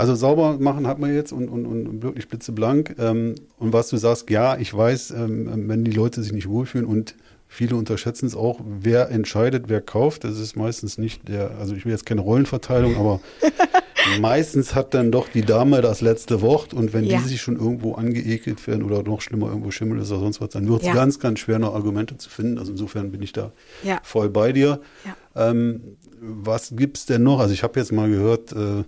also 0.00 0.14
sauber 0.14 0.56
machen 0.58 0.86
hat 0.86 0.98
man 0.98 1.14
jetzt 1.14 1.32
und, 1.32 1.48
und, 1.48 1.66
und 1.66 2.02
wirklich 2.02 2.28
blitzeblank. 2.28 2.96
Ähm, 2.98 3.34
und 3.58 3.72
was 3.72 3.88
du 3.90 3.98
sagst, 3.98 4.30
ja, 4.30 4.56
ich 4.56 4.74
weiß, 4.74 5.10
ähm, 5.10 5.68
wenn 5.68 5.84
die 5.84 5.90
Leute 5.90 6.22
sich 6.22 6.32
nicht 6.32 6.48
wohlfühlen 6.48 6.86
und 6.86 7.14
viele 7.48 7.76
unterschätzen 7.76 8.26
es 8.26 8.34
auch, 8.34 8.60
wer 8.64 9.10
entscheidet, 9.10 9.64
wer 9.66 9.80
kauft. 9.80 10.24
Das 10.24 10.38
ist 10.38 10.56
meistens 10.56 10.96
nicht 10.96 11.28
der, 11.28 11.50
also 11.58 11.74
ich 11.74 11.84
will 11.84 11.92
jetzt 11.92 12.06
keine 12.06 12.20
Rollenverteilung, 12.22 12.96
aber 12.96 13.20
meistens 14.20 14.74
hat 14.74 14.94
dann 14.94 15.10
doch 15.10 15.28
die 15.28 15.42
Dame 15.42 15.82
das 15.82 16.00
letzte 16.00 16.40
Wort 16.40 16.72
und 16.72 16.94
wenn 16.94 17.04
ja. 17.04 17.18
die 17.18 17.28
sich 17.28 17.42
schon 17.42 17.56
irgendwo 17.56 17.94
angeekelt 17.94 18.66
werden 18.66 18.84
oder 18.84 19.02
noch 19.02 19.20
schlimmer 19.20 19.48
irgendwo 19.48 19.72
Schimmel 19.72 19.98
ist 19.98 20.10
oder 20.12 20.20
sonst 20.20 20.40
was, 20.40 20.50
dann 20.50 20.68
wird 20.68 20.82
es 20.82 20.86
ja. 20.86 20.94
ganz, 20.94 21.18
ganz 21.18 21.40
schwer, 21.40 21.58
noch 21.58 21.74
Argumente 21.74 22.16
zu 22.16 22.30
finden. 22.30 22.58
Also 22.58 22.72
insofern 22.72 23.10
bin 23.10 23.20
ich 23.20 23.32
da 23.32 23.52
ja. 23.82 24.00
voll 24.02 24.30
bei 24.30 24.52
dir. 24.52 24.80
Ähm, 25.34 25.96
was 26.20 26.72
es 26.94 27.06
denn 27.06 27.22
noch? 27.22 27.40
Also 27.40 27.52
ich 27.52 27.62
habe 27.62 27.78
jetzt 27.80 27.92
mal 27.92 28.08
gehört, 28.08 28.52
äh, 28.52 28.84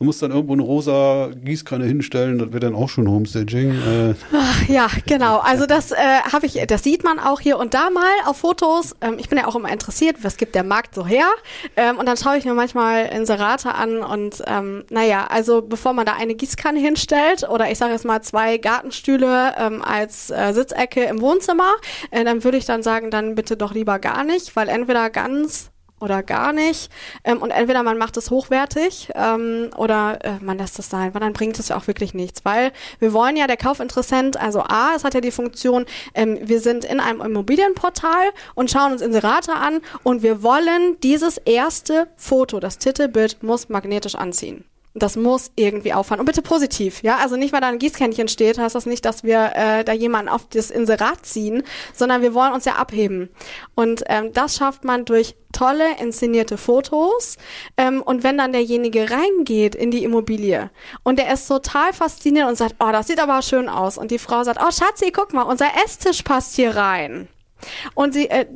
Du 0.00 0.06
musst 0.06 0.22
dann 0.22 0.30
irgendwo 0.30 0.54
eine 0.54 0.62
rosa 0.62 1.28
Gießkanne 1.44 1.84
hinstellen, 1.84 2.38
das 2.38 2.52
wird 2.52 2.62
dann 2.62 2.74
auch 2.74 2.88
schon 2.88 3.06
Homestaging. 3.06 3.72
Äh, 3.72 4.14
Ach, 4.32 4.66
ja, 4.66 4.86
genau. 5.04 5.40
Also 5.40 5.66
das 5.66 5.92
äh, 5.92 5.96
habe 6.32 6.46
ich, 6.46 6.54
das 6.68 6.82
sieht 6.82 7.04
man 7.04 7.18
auch 7.18 7.38
hier 7.38 7.58
und 7.58 7.74
da 7.74 7.90
mal 7.90 8.10
auf 8.24 8.38
Fotos. 8.38 8.96
Ähm, 9.02 9.16
ich 9.18 9.28
bin 9.28 9.36
ja 9.36 9.46
auch 9.46 9.56
immer 9.56 9.70
interessiert, 9.70 10.16
was 10.22 10.38
gibt 10.38 10.54
der 10.54 10.64
Markt 10.64 10.94
so 10.94 11.06
her. 11.06 11.26
Ähm, 11.76 11.98
und 11.98 12.06
dann 12.06 12.16
schaue 12.16 12.38
ich 12.38 12.46
mir 12.46 12.54
manchmal 12.54 13.08
Inserate 13.14 13.74
an 13.74 13.98
und 13.98 14.42
ähm, 14.46 14.84
naja, 14.88 15.26
also 15.26 15.60
bevor 15.60 15.92
man 15.92 16.06
da 16.06 16.14
eine 16.14 16.34
Gießkanne 16.34 16.80
hinstellt 16.80 17.46
oder 17.46 17.70
ich 17.70 17.76
sage 17.76 17.92
jetzt 17.92 18.06
mal 18.06 18.22
zwei 18.22 18.56
Gartenstühle 18.56 19.52
ähm, 19.58 19.82
als 19.82 20.30
äh, 20.30 20.54
Sitzecke 20.54 21.04
im 21.04 21.20
Wohnzimmer, 21.20 21.74
äh, 22.10 22.24
dann 22.24 22.42
würde 22.42 22.56
ich 22.56 22.64
dann 22.64 22.82
sagen, 22.82 23.10
dann 23.10 23.34
bitte 23.34 23.58
doch 23.58 23.74
lieber 23.74 23.98
gar 23.98 24.24
nicht, 24.24 24.56
weil 24.56 24.70
entweder 24.70 25.10
ganz 25.10 25.69
oder 26.00 26.22
gar 26.22 26.52
nicht. 26.52 26.90
Ähm, 27.24 27.38
und 27.38 27.50
entweder 27.50 27.82
man 27.82 27.98
macht 27.98 28.16
es 28.16 28.30
hochwertig 28.30 29.10
ähm, 29.14 29.70
oder 29.76 30.18
äh, 30.24 30.32
man 30.40 30.58
lässt 30.58 30.78
es 30.78 30.88
sein, 30.88 31.14
weil 31.14 31.20
dann 31.20 31.32
bringt 31.32 31.58
es 31.58 31.68
ja 31.68 31.76
auch 31.76 31.86
wirklich 31.86 32.14
nichts. 32.14 32.44
Weil 32.44 32.72
wir 32.98 33.12
wollen 33.12 33.36
ja, 33.36 33.46
der 33.46 33.56
Kaufinteressent, 33.56 34.36
also 34.38 34.60
A, 34.62 34.94
es 34.96 35.04
hat 35.04 35.14
ja 35.14 35.20
die 35.20 35.30
Funktion, 35.30 35.86
ähm, 36.14 36.38
wir 36.42 36.60
sind 36.60 36.84
in 36.84 37.00
einem 37.00 37.20
Immobilienportal 37.20 38.30
und 38.54 38.70
schauen 38.70 38.92
uns 38.92 39.02
Inserate 39.02 39.52
an 39.52 39.80
und 40.02 40.22
wir 40.22 40.42
wollen 40.42 40.98
dieses 41.02 41.38
erste 41.38 42.08
Foto, 42.16 42.60
das 42.60 42.78
Titelbild 42.78 43.42
muss 43.42 43.68
magnetisch 43.68 44.14
anziehen. 44.14 44.64
Das 44.94 45.16
muss 45.16 45.52
irgendwie 45.54 45.92
auffallen. 45.92 46.18
Und 46.18 46.26
bitte 46.26 46.42
positiv, 46.42 47.02
ja. 47.04 47.18
Also 47.18 47.36
nicht, 47.36 47.52
weil 47.52 47.60
da 47.60 47.68
ein 47.68 47.78
Gießkännchen 47.78 48.26
steht, 48.26 48.58
heißt 48.58 48.74
das 48.74 48.86
nicht, 48.86 49.04
dass 49.04 49.22
wir 49.22 49.52
äh, 49.54 49.84
da 49.84 49.92
jemanden 49.92 50.28
auf 50.28 50.48
das 50.48 50.70
Inserat 50.70 51.24
ziehen, 51.24 51.62
sondern 51.94 52.22
wir 52.22 52.34
wollen 52.34 52.52
uns 52.52 52.64
ja 52.64 52.74
abheben. 52.74 53.28
Und 53.76 54.02
ähm, 54.08 54.32
das 54.32 54.56
schafft 54.56 54.84
man 54.84 55.04
durch 55.04 55.36
tolle 55.52 55.96
inszenierte 56.00 56.56
Fotos. 56.56 57.36
Ähm, 57.76 58.02
und 58.02 58.24
wenn 58.24 58.38
dann 58.38 58.52
derjenige 58.52 59.10
reingeht 59.10 59.76
in 59.76 59.92
die 59.92 60.02
Immobilie 60.02 60.70
und 61.04 61.20
der 61.20 61.32
ist 61.32 61.46
total 61.46 61.92
fasziniert 61.92 62.48
und 62.48 62.56
sagt, 62.56 62.76
oh, 62.80 62.90
das 62.90 63.06
sieht 63.06 63.20
aber 63.20 63.42
schön 63.42 63.68
aus. 63.68 63.96
Und 63.96 64.10
die 64.10 64.18
Frau 64.18 64.42
sagt, 64.42 64.60
oh 64.60 64.72
Schatzi, 64.72 65.12
guck 65.12 65.32
mal, 65.32 65.42
unser 65.42 65.68
Esstisch 65.84 66.22
passt 66.22 66.56
hier 66.56 66.74
rein. 66.74 67.28
Und 67.94 68.14
sie, 68.14 68.28
äh, 68.28 68.46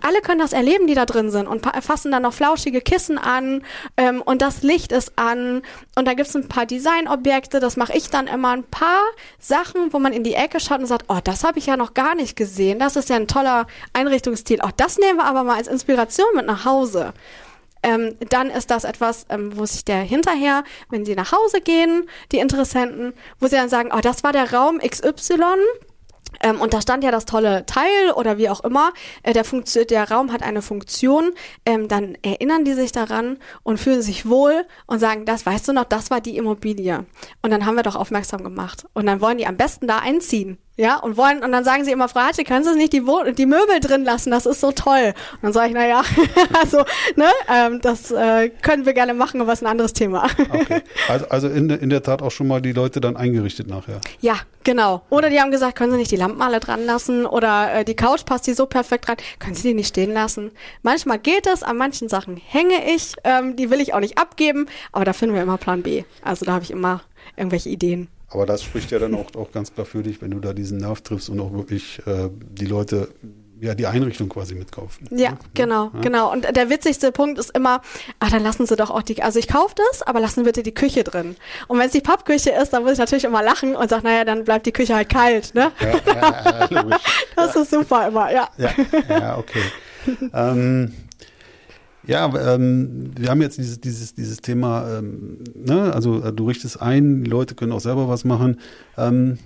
alle 0.00 0.20
können 0.20 0.40
das 0.40 0.52
erleben, 0.52 0.86
die 0.86 0.94
da 0.94 1.06
drin 1.06 1.30
sind 1.30 1.46
und 1.46 1.66
fassen 1.82 2.12
dann 2.12 2.22
noch 2.22 2.32
flauschige 2.32 2.80
Kissen 2.80 3.18
an 3.18 3.62
ähm, 3.96 4.22
und 4.22 4.42
das 4.42 4.62
Licht 4.62 4.92
ist 4.92 5.12
an. 5.16 5.62
Und 5.94 6.06
da 6.06 6.14
gibt's 6.14 6.36
ein 6.36 6.48
paar 6.48 6.66
Designobjekte, 6.66 7.60
das 7.60 7.76
mache 7.76 7.96
ich 7.96 8.10
dann 8.10 8.26
immer, 8.26 8.50
ein 8.50 8.64
paar 8.64 9.02
Sachen, 9.38 9.92
wo 9.92 9.98
man 9.98 10.12
in 10.12 10.24
die 10.24 10.34
Ecke 10.34 10.60
schaut 10.60 10.80
und 10.80 10.86
sagt, 10.86 11.06
oh, 11.08 11.18
das 11.22 11.44
habe 11.44 11.58
ich 11.58 11.66
ja 11.66 11.76
noch 11.76 11.94
gar 11.94 12.14
nicht 12.14 12.36
gesehen, 12.36 12.78
das 12.78 12.96
ist 12.96 13.08
ja 13.08 13.16
ein 13.16 13.28
toller 13.28 13.66
Einrichtungsstil, 13.92 14.60
oh, 14.62 14.70
das 14.76 14.98
nehmen 14.98 15.18
wir 15.18 15.24
aber 15.24 15.44
mal 15.44 15.56
als 15.56 15.68
Inspiration 15.68 16.28
mit 16.34 16.46
nach 16.46 16.64
Hause. 16.64 17.12
Ähm, 17.82 18.16
dann 18.28 18.50
ist 18.50 18.70
das 18.70 18.84
etwas, 18.84 19.26
ähm, 19.28 19.56
wo 19.56 19.64
sich 19.64 19.84
der 19.84 19.98
hinterher, 19.98 20.64
wenn 20.90 21.04
sie 21.04 21.14
nach 21.14 21.32
Hause 21.32 21.60
gehen, 21.60 22.08
die 22.32 22.38
Interessenten, 22.38 23.14
wo 23.38 23.46
sie 23.46 23.56
dann 23.56 23.68
sagen, 23.68 23.90
oh, 23.96 24.00
das 24.00 24.24
war 24.24 24.32
der 24.32 24.52
Raum 24.52 24.78
XY, 24.78 25.42
ähm, 26.42 26.60
und 26.60 26.74
da 26.74 26.80
stand 26.80 27.04
ja 27.04 27.10
das 27.10 27.24
tolle 27.24 27.66
Teil 27.66 28.12
oder 28.14 28.38
wie 28.38 28.48
auch 28.48 28.60
immer, 28.60 28.92
äh, 29.22 29.32
der, 29.32 29.44
Funktion, 29.44 29.86
der 29.86 30.10
Raum 30.10 30.32
hat 30.32 30.42
eine 30.42 30.62
Funktion, 30.62 31.32
ähm, 31.64 31.88
dann 31.88 32.16
erinnern 32.22 32.64
die 32.64 32.74
sich 32.74 32.92
daran 32.92 33.38
und 33.62 33.78
fühlen 33.78 34.02
sich 34.02 34.28
wohl 34.28 34.66
und 34.86 34.98
sagen, 34.98 35.24
das 35.24 35.46
weißt 35.46 35.68
du 35.68 35.72
noch, 35.72 35.84
das 35.84 36.10
war 36.10 36.20
die 36.20 36.36
Immobilie. 36.36 37.06
Und 37.42 37.50
dann 37.50 37.66
haben 37.66 37.76
wir 37.76 37.82
doch 37.82 37.96
aufmerksam 37.96 38.42
gemacht. 38.44 38.86
Und 38.94 39.06
dann 39.06 39.20
wollen 39.20 39.38
die 39.38 39.46
am 39.46 39.56
besten 39.56 39.86
da 39.86 39.98
einziehen. 39.98 40.58
Ja, 40.80 40.96
und 40.98 41.16
wollen, 41.16 41.42
und 41.42 41.50
dann 41.50 41.64
sagen 41.64 41.84
sie 41.84 41.90
immer, 41.90 42.08
Frau 42.08 42.20
Hatschel, 42.20 42.44
können 42.44 42.62
Sie 42.62 42.72
nicht 42.76 42.92
die, 42.92 43.04
Wohn 43.04 43.34
die 43.34 43.46
Möbel 43.46 43.80
drin 43.80 44.04
lassen? 44.04 44.30
Das 44.30 44.46
ist 44.46 44.60
so 44.60 44.70
toll. 44.70 45.12
Und 45.32 45.42
dann 45.42 45.52
sage 45.52 45.70
ich, 45.70 45.74
naja, 45.74 46.04
also, 46.60 46.84
ne, 47.16 47.26
ähm, 47.52 47.80
das 47.82 48.12
äh, 48.12 48.50
können 48.62 48.86
wir 48.86 48.92
gerne 48.92 49.12
machen, 49.12 49.40
aber 49.40 49.52
ist 49.52 49.62
ein 49.62 49.66
anderes 49.66 49.92
Thema. 49.92 50.28
Okay. 50.50 50.82
Also, 51.08 51.28
also 51.28 51.48
in, 51.48 51.70
in 51.70 51.90
der 51.90 52.02
Tat 52.02 52.22
auch 52.22 52.30
schon 52.30 52.46
mal 52.46 52.60
die 52.60 52.72
Leute 52.72 53.00
dann 53.00 53.16
eingerichtet 53.16 53.66
nachher. 53.66 54.00
Ja, 54.20 54.36
genau. 54.62 55.02
Oder 55.10 55.30
die 55.30 55.40
haben 55.40 55.50
gesagt, 55.50 55.76
können 55.76 55.90
Sie 55.92 55.98
nicht 55.98 56.10
die 56.10 56.16
Lampen 56.16 56.42
alle 56.42 56.60
dran 56.60 56.84
lassen? 56.84 57.24
Oder 57.24 57.72
äh, 57.72 57.84
die 57.84 57.96
Couch 57.96 58.24
passt 58.24 58.44
hier 58.44 58.54
so 58.54 58.66
perfekt 58.66 59.08
dran. 59.08 59.16
Können 59.38 59.54
Sie 59.54 59.68
die 59.68 59.74
nicht 59.74 59.88
stehen 59.88 60.12
lassen? 60.12 60.50
Manchmal 60.82 61.18
geht 61.18 61.46
es, 61.46 61.62
an 61.62 61.76
manchen 61.76 62.08
Sachen 62.08 62.36
hänge 62.36 62.94
ich, 62.94 63.14
ähm, 63.24 63.56
die 63.56 63.70
will 63.70 63.80
ich 63.80 63.94
auch 63.94 64.00
nicht 64.00 64.18
abgeben, 64.18 64.66
aber 64.92 65.04
da 65.04 65.12
finden 65.12 65.34
wir 65.34 65.42
immer 65.42 65.56
Plan 65.56 65.82
B. 65.82 66.04
Also 66.22 66.44
da 66.44 66.52
habe 66.52 66.64
ich 66.64 66.70
immer 66.70 67.00
irgendwelche 67.36 67.70
Ideen. 67.70 68.08
Aber 68.30 68.46
das 68.46 68.62
spricht 68.62 68.90
ja 68.90 68.98
dann 68.98 69.14
auch, 69.14 69.34
auch 69.36 69.52
ganz 69.52 69.72
klar 69.72 69.86
für 69.86 70.02
dich, 70.02 70.20
wenn 70.20 70.30
du 70.30 70.38
da 70.38 70.52
diesen 70.52 70.78
Nerv 70.78 71.00
triffst 71.00 71.30
und 71.30 71.40
auch 71.40 71.52
wirklich 71.52 72.00
äh, 72.06 72.28
die 72.32 72.66
Leute 72.66 73.08
ja, 73.60 73.74
die 73.74 73.86
Einrichtung 73.86 74.28
quasi 74.28 74.54
mitkaufen. 74.54 75.08
Ja, 75.10 75.30
ne? 75.30 75.38
genau, 75.54 75.90
ja? 75.94 76.00
genau. 76.00 76.32
Und 76.32 76.44
der 76.56 76.70
witzigste 76.70 77.12
Punkt 77.12 77.38
ist 77.38 77.50
immer, 77.56 77.80
ach, 78.20 78.30
dann 78.30 78.42
lassen 78.42 78.66
sie 78.66 78.76
doch 78.76 78.90
auch 78.90 79.02
die, 79.02 79.22
also 79.22 79.38
ich 79.38 79.48
kaufe 79.48 79.74
das, 79.90 80.02
aber 80.02 80.20
lassen 80.20 80.44
bitte 80.44 80.62
die 80.62 80.74
Küche 80.74 81.04
drin. 81.04 81.36
Und 81.66 81.78
wenn 81.78 81.86
es 81.86 81.92
die 81.92 82.00
Pappküche 82.00 82.50
ist, 82.50 82.70
dann 82.72 82.82
muss 82.82 82.92
ich 82.92 82.98
natürlich 82.98 83.24
immer 83.24 83.42
lachen 83.42 83.74
und 83.74 83.90
sage, 83.90 84.04
naja, 84.04 84.24
dann 84.24 84.44
bleibt 84.44 84.66
die 84.66 84.72
Küche 84.72 84.94
halt 84.94 85.08
kalt, 85.08 85.54
ne? 85.54 85.72
Ja, 85.80 86.12
ja, 86.14 86.68
ja, 86.70 87.00
das 87.36 87.56
ist 87.56 87.70
super 87.70 88.08
immer, 88.08 88.32
ja. 88.32 88.48
Ja, 88.58 88.70
ja 89.08 89.38
okay. 89.38 89.62
ähm, 90.32 90.94
ja, 92.08 92.54
ähm, 92.54 93.10
wir 93.18 93.28
haben 93.28 93.42
jetzt 93.42 93.58
dieses, 93.58 93.80
dieses, 93.80 94.14
dieses 94.14 94.38
Thema, 94.38 94.98
ähm, 94.98 95.44
ne? 95.54 95.92
also 95.92 96.22
äh, 96.22 96.32
du 96.32 96.48
richtest 96.48 96.80
ein, 96.80 97.22
die 97.22 97.30
Leute 97.30 97.54
können 97.54 97.70
auch 97.70 97.80
selber 97.80 98.08
was 98.08 98.24
machen. 98.24 98.58
Ähm, 98.96 99.38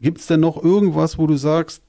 Gibt 0.00 0.20
es 0.20 0.28
denn 0.28 0.38
noch 0.38 0.62
irgendwas, 0.62 1.18
wo 1.18 1.26
du 1.26 1.36
sagst, 1.36 1.82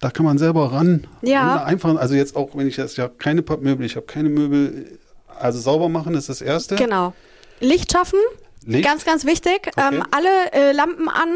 da 0.00 0.10
kann 0.10 0.26
man 0.26 0.36
selber 0.36 0.72
ran? 0.72 1.06
Ja. 1.22 1.62
Einfach, 1.62 1.94
also 1.94 2.16
jetzt 2.16 2.34
auch, 2.34 2.56
wenn 2.56 2.66
ich 2.66 2.76
jetzt, 2.76 2.94
ich 2.94 2.98
habe 2.98 3.14
keine 3.18 3.40
Pappmöbel, 3.40 3.86
ich 3.86 3.94
habe 3.94 4.06
keine 4.06 4.30
Möbel, 4.30 4.98
also 5.38 5.60
sauber 5.60 5.88
machen 5.88 6.14
ist 6.14 6.28
das 6.28 6.42
Erste. 6.42 6.74
Genau. 6.74 7.14
Licht 7.60 7.92
schaffen, 7.92 8.18
Licht? 8.66 8.84
Ganz, 8.84 9.04
ganz 9.04 9.24
wichtig. 9.24 9.68
Okay. 9.68 9.94
Ähm, 9.94 10.04
alle 10.10 10.52
äh, 10.52 10.72
Lampen 10.72 11.08
an, 11.08 11.28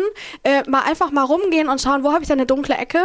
äh, 0.44 0.68
mal 0.68 0.82
einfach 0.82 1.10
mal 1.10 1.24
rumgehen 1.24 1.68
und 1.68 1.80
schauen, 1.80 2.04
wo 2.04 2.12
habe 2.12 2.22
ich 2.22 2.28
da 2.28 2.34
eine 2.34 2.46
dunkle 2.46 2.76
Ecke? 2.76 3.00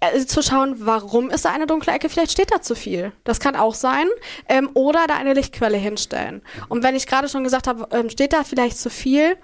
Äh, 0.00 0.24
zu 0.26 0.42
schauen, 0.42 0.76
warum 0.78 1.30
ist 1.30 1.44
da 1.44 1.50
eine 1.50 1.66
dunkle 1.66 1.92
Ecke? 1.92 2.08
Vielleicht 2.08 2.32
steht 2.32 2.52
da 2.52 2.60
zu 2.60 2.74
viel. 2.74 3.12
Das 3.24 3.40
kann 3.40 3.56
auch 3.56 3.74
sein. 3.74 4.06
Ähm, 4.48 4.70
oder 4.74 5.06
da 5.06 5.16
eine 5.16 5.34
Lichtquelle 5.34 5.76
hinstellen. 5.76 6.42
Und 6.68 6.82
wenn 6.82 6.96
ich 6.96 7.06
gerade 7.06 7.28
schon 7.28 7.44
gesagt 7.44 7.66
habe, 7.66 7.88
ähm, 7.92 8.10
steht 8.10 8.32
da 8.32 8.44
vielleicht 8.44 8.78
zu 8.78 8.90
viel, 8.90 9.36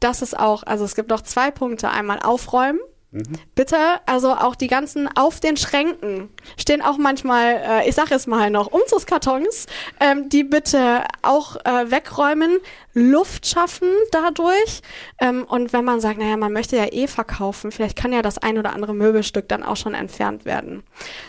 das 0.00 0.22
ist 0.22 0.38
auch, 0.38 0.64
also 0.64 0.84
es 0.84 0.94
gibt 0.94 1.10
noch 1.10 1.22
zwei 1.22 1.50
Punkte. 1.50 1.90
Einmal 1.90 2.20
aufräumen. 2.20 2.78
Mhm. 3.14 3.38
Bitte, 3.54 3.76
also 4.06 4.32
auch 4.32 4.56
die 4.56 4.66
ganzen 4.66 5.08
auf 5.16 5.38
den 5.38 5.56
Schränken 5.56 6.30
stehen 6.58 6.82
auch 6.82 6.98
manchmal, 6.98 7.62
äh, 7.64 7.88
ich 7.88 7.94
sage 7.94 8.12
es 8.12 8.26
mal 8.26 8.50
noch, 8.50 8.66
Umzugskartons, 8.66 9.66
ähm, 10.00 10.28
die 10.28 10.42
bitte 10.42 11.04
auch 11.22 11.54
äh, 11.64 11.92
wegräumen, 11.92 12.58
Luft 12.92 13.46
schaffen 13.46 13.88
dadurch. 14.10 14.82
Ähm, 15.20 15.44
und 15.44 15.72
wenn 15.72 15.84
man 15.84 16.00
sagt, 16.00 16.18
naja, 16.18 16.36
man 16.36 16.52
möchte 16.52 16.76
ja 16.76 16.92
eh 16.92 17.06
verkaufen, 17.06 17.70
vielleicht 17.70 17.96
kann 17.96 18.12
ja 18.12 18.20
das 18.20 18.38
ein 18.38 18.58
oder 18.58 18.72
andere 18.72 18.94
Möbelstück 18.94 19.48
dann 19.48 19.62
auch 19.62 19.76
schon 19.76 19.94
entfernt 19.94 20.44
werden. 20.44 20.82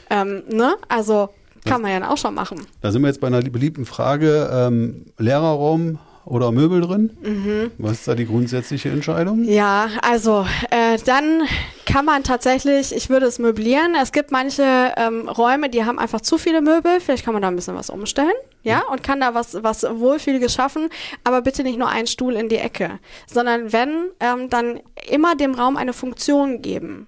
Ähm, 0.09 0.41
ne? 0.49 0.77
Also 0.89 1.29
kann 1.65 1.83
man 1.83 1.91
ja 1.91 2.09
auch 2.09 2.17
schon 2.17 2.33
machen. 2.33 2.65
Da 2.81 2.91
sind 2.91 3.03
wir 3.03 3.09
jetzt 3.09 3.21
bei 3.21 3.27
einer 3.27 3.41
beliebten 3.41 3.85
Frage. 3.85 4.49
Ähm, 4.51 5.05
Lehrerraum 5.17 5.99
oder 6.25 6.51
Möbel 6.51 6.81
drin? 6.81 7.17
Mhm. 7.21 7.71
Was 7.77 7.93
ist 7.93 8.07
da 8.07 8.15
die 8.15 8.25
grundsätzliche 8.25 8.89
Entscheidung? 8.89 9.43
Ja, 9.43 9.89
also 10.01 10.45
äh, 10.71 10.97
dann 11.05 11.43
kann 11.85 12.05
man 12.05 12.23
tatsächlich, 12.23 12.95
ich 12.95 13.09
würde 13.09 13.27
es 13.27 13.39
möblieren. 13.39 13.95
Es 14.01 14.11
gibt 14.11 14.31
manche 14.31 14.93
ähm, 14.97 15.29
Räume, 15.29 15.69
die 15.69 15.85
haben 15.85 15.99
einfach 15.99 16.21
zu 16.21 16.37
viele 16.37 16.61
Möbel. 16.61 16.99
Vielleicht 16.99 17.23
kann 17.23 17.33
man 17.33 17.41
da 17.41 17.47
ein 17.47 17.55
bisschen 17.55 17.75
was 17.75 17.89
umstellen, 17.89 18.33
ja, 18.63 18.77
mhm. 18.77 18.93
und 18.93 19.03
kann 19.03 19.19
da 19.19 19.33
was, 19.33 19.63
was 19.63 19.83
Wohlfühliges 19.83 20.53
schaffen. 20.53 20.89
Aber 21.23 21.41
bitte 21.41 21.63
nicht 21.63 21.77
nur 21.77 21.89
einen 21.89 22.07
Stuhl 22.07 22.33
in 22.33 22.49
die 22.49 22.57
Ecke, 22.57 22.99
sondern 23.27 23.71
wenn, 23.71 24.09
ähm, 24.19 24.49
dann 24.49 24.79
immer 25.09 25.35
dem 25.35 25.53
Raum 25.53 25.77
eine 25.77 25.93
Funktion 25.93 26.61
geben. 26.61 27.07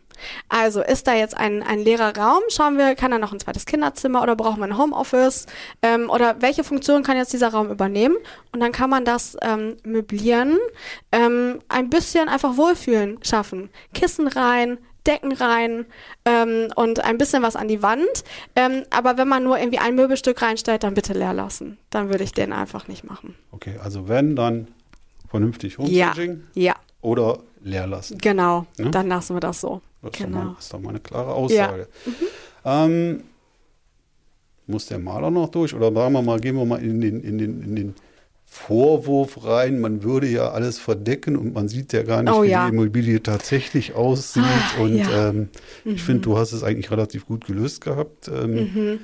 Also 0.50 0.82
ist 0.82 1.08
da 1.08 1.14
jetzt 1.14 1.38
ein, 1.38 1.64
ein 1.64 1.80
leerer 1.80 2.16
Raum? 2.16 2.42
Schauen 2.50 2.78
wir, 2.78 2.96
kann 2.96 3.12
da 3.12 3.20
noch 3.20 3.34
ein 3.34 3.40
zweites 3.40 3.66
Kinderzimmer 3.66 4.22
oder 4.22 4.36
brauchen 4.36 4.60
wir 4.60 4.66
ein 4.66 4.78
Homeoffice? 4.78 5.46
Ähm, 5.82 6.10
oder 6.10 6.42
welche 6.42 6.64
Funktion 6.64 7.04
kann 7.04 7.18
jetzt 7.18 7.34
dieser 7.34 7.50
Raum 7.50 7.72
übernehmen? 7.72 8.18
Und 8.52 8.60
dann 8.60 8.72
kann 8.72 8.90
man 8.90 9.06
das 9.06 9.38
ähm, 9.42 9.78
möblieren, 9.84 10.58
ähm, 11.12 11.60
ein 11.70 11.90
bisschen 11.90 12.30
einfach 12.30 12.58
Wohlfühlen 12.58 13.20
schaffen. 13.24 13.70
Kissen 13.94 14.28
rein, 14.28 14.78
Decken 15.08 15.32
rein 15.32 15.86
ähm, 16.26 16.68
und 16.76 17.04
ein 17.04 17.18
bisschen 17.18 17.42
was 17.42 17.56
an 17.56 17.68
die 17.68 17.82
Wand. 17.82 18.24
Ähm, 18.56 18.84
aber 18.90 19.18
wenn 19.18 19.28
man 19.28 19.44
nur 19.44 19.58
irgendwie 19.58 19.80
ein 19.80 19.96
Möbelstück 19.96 20.42
reinstellt, 20.42 20.84
dann 20.84 20.94
bitte 20.94 21.14
leer 21.14 21.34
lassen. 21.34 21.78
Dann 21.90 22.10
würde 22.10 22.24
ich 22.24 22.34
den 22.34 22.54
einfach 22.54 22.88
nicht 22.88 23.04
machen. 23.06 23.36
Okay, 23.52 23.78
also 23.82 24.08
wenn, 24.08 24.36
dann 24.36 24.68
vernünftig 25.30 25.78
Homestaging. 25.78 26.44
Ja, 26.54 26.64
ja. 26.64 26.76
Oder 27.02 27.40
leer 27.62 27.88
lassen. 27.88 28.18
Genau, 28.18 28.66
ja? 28.78 28.90
dann 28.90 29.08
lassen 29.08 29.36
wir 29.36 29.40
das 29.40 29.62
so. 29.62 29.82
Das 30.02 30.12
ist, 30.12 30.18
genau. 30.18 30.38
doch, 30.38 30.46
mal, 30.46 30.56
ist 30.60 30.74
doch 30.74 30.80
mal 30.80 30.90
eine 30.90 31.00
klare 31.00 31.34
Aussage. 31.34 31.88
Ja. 32.06 32.12
Mhm. 32.12 32.92
Ähm, 32.92 33.24
muss 34.68 34.86
der 34.88 35.00
Maler 35.00 35.32
noch 35.32 35.50
durch? 35.50 35.74
Oder 35.74 35.94
sagen 35.94 36.14
wir 36.14 36.22
mal, 36.22 36.40
gehen 36.40 36.56
wir 36.56 36.66
mal 36.66 36.82
in 36.82 37.02
den, 37.02 37.22
in 37.22 37.38
den, 37.38 37.62
in 37.64 37.76
den 37.76 37.96
Vorwurf 38.50 39.44
rein, 39.46 39.82
man 39.82 40.04
würde 40.04 40.28
ja 40.28 40.52
alles 40.52 40.80
verdecken 40.80 41.36
und 41.36 41.54
man 41.54 41.68
sieht 41.68 41.92
ja 41.92 42.04
gar 42.04 42.24
nicht, 42.24 42.34
oh, 42.34 42.44
wie 42.44 42.48
ja. 42.48 42.66
die 42.66 42.74
Immobilie 42.74 43.22
tatsächlich 43.22 43.94
aussieht. 43.94 44.44
Ah, 44.44 44.82
und 44.82 44.96
ja. 44.96 45.30
ähm, 45.30 45.50
mhm. 45.84 45.96
ich 45.96 46.02
finde, 46.02 46.22
du 46.22 46.38
hast 46.38 46.54
es 46.54 46.64
eigentlich 46.64 46.90
relativ 46.90 47.26
gut 47.26 47.46
gelöst 47.46 47.82
gehabt. 47.82 48.30
Ähm, 48.30 48.54
mhm. 48.54 49.00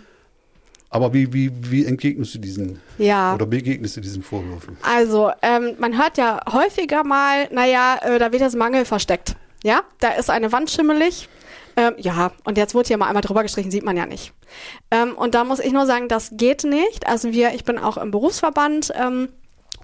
Aber 0.94 1.12
wie, 1.12 1.34
wie, 1.34 1.52
wie 1.72 1.86
entgegnest 1.86 2.36
du 2.36 2.40
diesen 2.40 2.80
Ja. 3.00 3.34
oder 3.34 3.48
begegnest 3.48 3.98
du 3.98 4.02
diesen 4.02 4.22
Vorwürfen? 4.22 4.78
Also, 4.84 5.32
ähm, 5.42 5.74
man 5.80 5.98
hört 5.98 6.20
ja 6.20 6.40
häufiger 6.52 7.04
mal, 7.04 7.48
naja, 7.52 7.98
äh, 8.04 8.20
da 8.20 8.32
wird 8.32 8.44
das 8.44 8.56
Mangel 8.56 8.86
versteckt. 8.86 9.36
Ja, 9.64 9.82
da 10.00 10.10
ist 10.10 10.30
eine 10.30 10.52
Wand 10.52 10.70
schimmelig. 10.70 11.30
Ähm, 11.78 11.94
ja, 11.98 12.32
und 12.44 12.60
jetzt 12.60 12.76
wurde 12.76 12.90
hier 12.90 12.98
mal 12.98 13.08
einmal 13.08 13.24
drüber 13.24 13.42
gestrichen, 13.42 13.72
sieht 13.72 13.84
man 13.84 13.98
ja 13.98 14.06
nicht. 14.06 14.34
Ähm, 14.92 15.16
und 15.16 15.34
da 15.34 15.44
muss 15.44 15.60
ich 15.60 15.72
nur 15.72 15.88
sagen, 15.88 16.10
das 16.10 16.30
geht 16.34 16.64
nicht. 16.64 17.08
Also 17.08 17.32
wir, 17.32 17.56
ich 17.56 17.64
bin 17.64 17.80
auch 17.80 17.98
im 17.98 18.12
Berufsverband 18.12 18.94
ähm, 18.96 19.30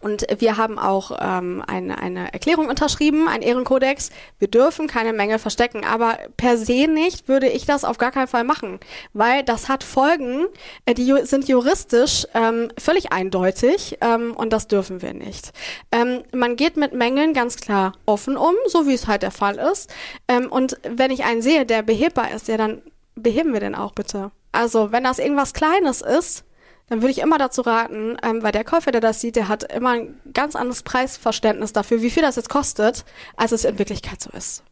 und 0.01 0.25
wir 0.39 0.57
haben 0.57 0.79
auch 0.79 1.11
ähm, 1.19 1.63
eine, 1.67 1.99
eine 1.99 2.33
Erklärung 2.33 2.67
unterschrieben, 2.67 3.27
ein 3.27 3.41
Ehrenkodex. 3.41 4.11
Wir 4.37 4.47
dürfen 4.47 4.87
keine 4.87 5.13
Mängel 5.13 5.39
verstecken, 5.39 5.85
aber 5.85 6.17
per 6.37 6.57
se 6.57 6.87
nicht 6.87 7.27
würde 7.27 7.47
ich 7.47 7.65
das 7.65 7.83
auf 7.83 7.97
gar 7.97 8.11
keinen 8.11 8.27
Fall 8.27 8.43
machen, 8.43 8.79
weil 9.13 9.43
das 9.43 9.69
hat 9.69 9.83
Folgen, 9.83 10.45
äh, 10.85 10.93
die 10.93 11.05
ju 11.05 11.17
sind 11.25 11.47
juristisch 11.47 12.25
ähm, 12.33 12.71
völlig 12.77 13.11
eindeutig 13.11 13.97
ähm, 14.01 14.33
und 14.35 14.53
das 14.53 14.67
dürfen 14.67 15.01
wir 15.01 15.13
nicht. 15.13 15.51
Ähm, 15.91 16.23
man 16.33 16.55
geht 16.55 16.77
mit 16.77 16.93
Mängeln 16.93 17.33
ganz 17.33 17.57
klar 17.57 17.93
offen 18.05 18.37
um, 18.37 18.55
so 18.67 18.87
wie 18.87 18.93
es 18.93 19.07
halt 19.07 19.23
der 19.23 19.31
Fall 19.31 19.57
ist. 19.57 19.93
Ähm, 20.27 20.51
und 20.51 20.77
wenn 20.83 21.11
ich 21.11 21.23
einen 21.25 21.41
sehe, 21.41 21.65
der 21.65 21.83
behebbar 21.83 22.31
ist, 22.31 22.47
ja, 22.47 22.57
dann 22.57 22.81
beheben 23.15 23.53
wir 23.53 23.59
den 23.59 23.75
auch 23.75 23.93
bitte. 23.93 24.31
Also 24.51 24.91
wenn 24.91 25.03
das 25.03 25.19
irgendwas 25.19 25.53
Kleines 25.53 26.01
ist, 26.01 26.43
dann 26.89 27.01
würde 27.01 27.11
ich 27.11 27.19
immer 27.19 27.37
dazu 27.37 27.61
raten, 27.61 28.17
ähm, 28.23 28.43
weil 28.43 28.51
der 28.51 28.63
Käufer, 28.63 28.91
der 28.91 29.01
das 29.01 29.21
sieht, 29.21 29.35
der 29.35 29.47
hat 29.47 29.71
immer 29.71 29.91
ein 29.91 30.19
ganz 30.33 30.55
anderes 30.55 30.83
Preisverständnis 30.83 31.73
dafür, 31.73 32.01
wie 32.01 32.09
viel 32.09 32.23
das 32.23 32.35
jetzt 32.35 32.49
kostet, 32.49 33.05
als 33.37 33.51
es 33.51 33.65
in 33.65 33.79
Wirklichkeit 33.79 34.21
so 34.21 34.29
ist. 34.31 34.63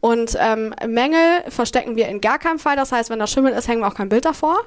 Und 0.00 0.36
ähm, 0.38 0.74
Mängel 0.86 1.44
verstecken 1.48 1.96
wir 1.96 2.08
in 2.08 2.20
gar 2.20 2.38
keinem 2.38 2.58
Fall. 2.58 2.76
Das 2.76 2.92
heißt, 2.92 3.10
wenn 3.10 3.18
da 3.18 3.26
Schimmel 3.26 3.52
ist, 3.52 3.68
hängen 3.68 3.82
wir 3.82 3.88
auch 3.88 3.94
kein 3.94 4.08
Bild 4.08 4.24
davor. 4.24 4.58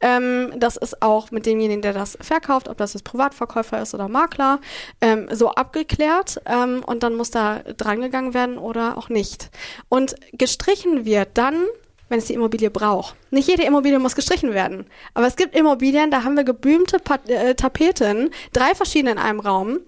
Ähm, 0.00 0.52
das 0.56 0.76
ist 0.76 1.02
auch 1.02 1.30
mit 1.30 1.46
demjenigen, 1.46 1.82
der 1.82 1.92
das 1.92 2.18
verkauft, 2.20 2.68
ob 2.68 2.78
das 2.78 2.94
jetzt 2.94 3.04
Privatverkäufer 3.04 3.80
ist 3.80 3.94
oder 3.94 4.08
Makler, 4.08 4.60
ähm, 5.00 5.28
so 5.30 5.50
abgeklärt. 5.50 6.40
Ähm, 6.46 6.82
und 6.84 7.02
dann 7.02 7.14
muss 7.14 7.30
da 7.30 7.60
drangegangen 7.76 8.34
werden 8.34 8.58
oder 8.58 8.96
auch 8.96 9.08
nicht. 9.08 9.50
Und 9.88 10.14
gestrichen 10.32 11.04
wird 11.04 11.30
dann, 11.34 11.64
wenn 12.08 12.18
es 12.18 12.26
die 12.26 12.34
Immobilie 12.34 12.70
braucht. 12.70 13.14
Nicht 13.30 13.48
jede 13.48 13.64
Immobilie 13.64 13.98
muss 13.98 14.14
gestrichen 14.14 14.54
werden. 14.54 14.86
Aber 15.14 15.26
es 15.26 15.36
gibt 15.36 15.54
Immobilien, 15.54 16.10
da 16.10 16.24
haben 16.24 16.36
wir 16.36 16.44
gebühmte 16.44 16.98
pa 16.98 17.18
äh, 17.26 17.54
Tapeten, 17.54 18.30
drei 18.52 18.74
verschiedene 18.74 19.12
in 19.12 19.18
einem 19.18 19.40
Raum. 19.40 19.80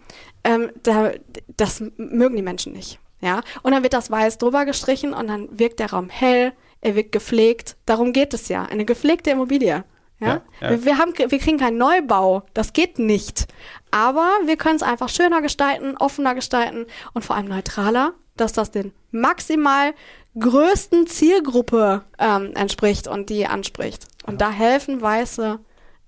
Ähm, 0.45 0.71
da, 0.83 1.13
das 1.57 1.83
mögen 1.97 2.37
die 2.37 2.43
Menschen 2.43 2.73
nicht. 2.73 2.99
Ja, 3.21 3.43
und 3.63 3.73
dann 3.73 3.83
wird 3.83 3.93
das 3.93 4.11
weiß 4.11 4.39
drüber 4.39 4.65
gestrichen 4.65 5.13
und 5.13 5.29
dann 5.29 5.49
wirkt 5.59 5.79
der 5.79 5.91
Raum 5.91 6.09
hell, 6.09 6.53
er 6.81 6.97
wirkt 6.97 7.13
gepflegt. 7.13 7.77
Darum 7.85 8.13
geht 8.13 8.33
es 8.33 8.49
ja. 8.49 8.65
Eine 8.65 8.87
gepflegte 8.87 9.31
Immobilie. 9.31 9.85
Ja, 10.21 10.27
Ja, 10.27 10.43
ja. 10.61 10.71
Wir, 10.71 10.85
wir, 10.85 10.99
haben, 10.99 11.13
wir 11.17 11.39
kriegen 11.39 11.59
keinen 11.59 11.79
Neubau. 11.79 12.43
Das 12.55 12.73
geht 12.73 12.99
nicht. 12.99 13.47
Aber 13.91 14.31
wir 14.45 14.57
können 14.57 14.77
es 14.77 14.83
einfach 14.83 15.09
schöner 15.09 15.43
gestalten, 15.43 15.97
offener 15.99 16.35
gestalten 16.35 16.87
und 17.13 17.25
vor 17.25 17.37
allem 17.37 17.49
neutraler, 17.49 18.15
dass 18.41 18.53
das 18.53 18.71
den 18.71 18.93
maximal 19.11 19.95
größten 20.39 21.07
Zielgruppe 21.07 22.03
ähm, 22.19 22.53
entspricht 22.55 23.09
und 23.09 23.31
die 23.31 23.47
anspricht. 23.47 24.07
Und 24.27 24.41
da 24.41 24.51
helfen 24.51 25.01
weiße, 25.01 25.59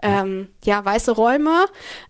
ähm, 0.03 0.49
ja, 0.65 0.85
weiße 0.85 1.13
Räume. 1.13 1.67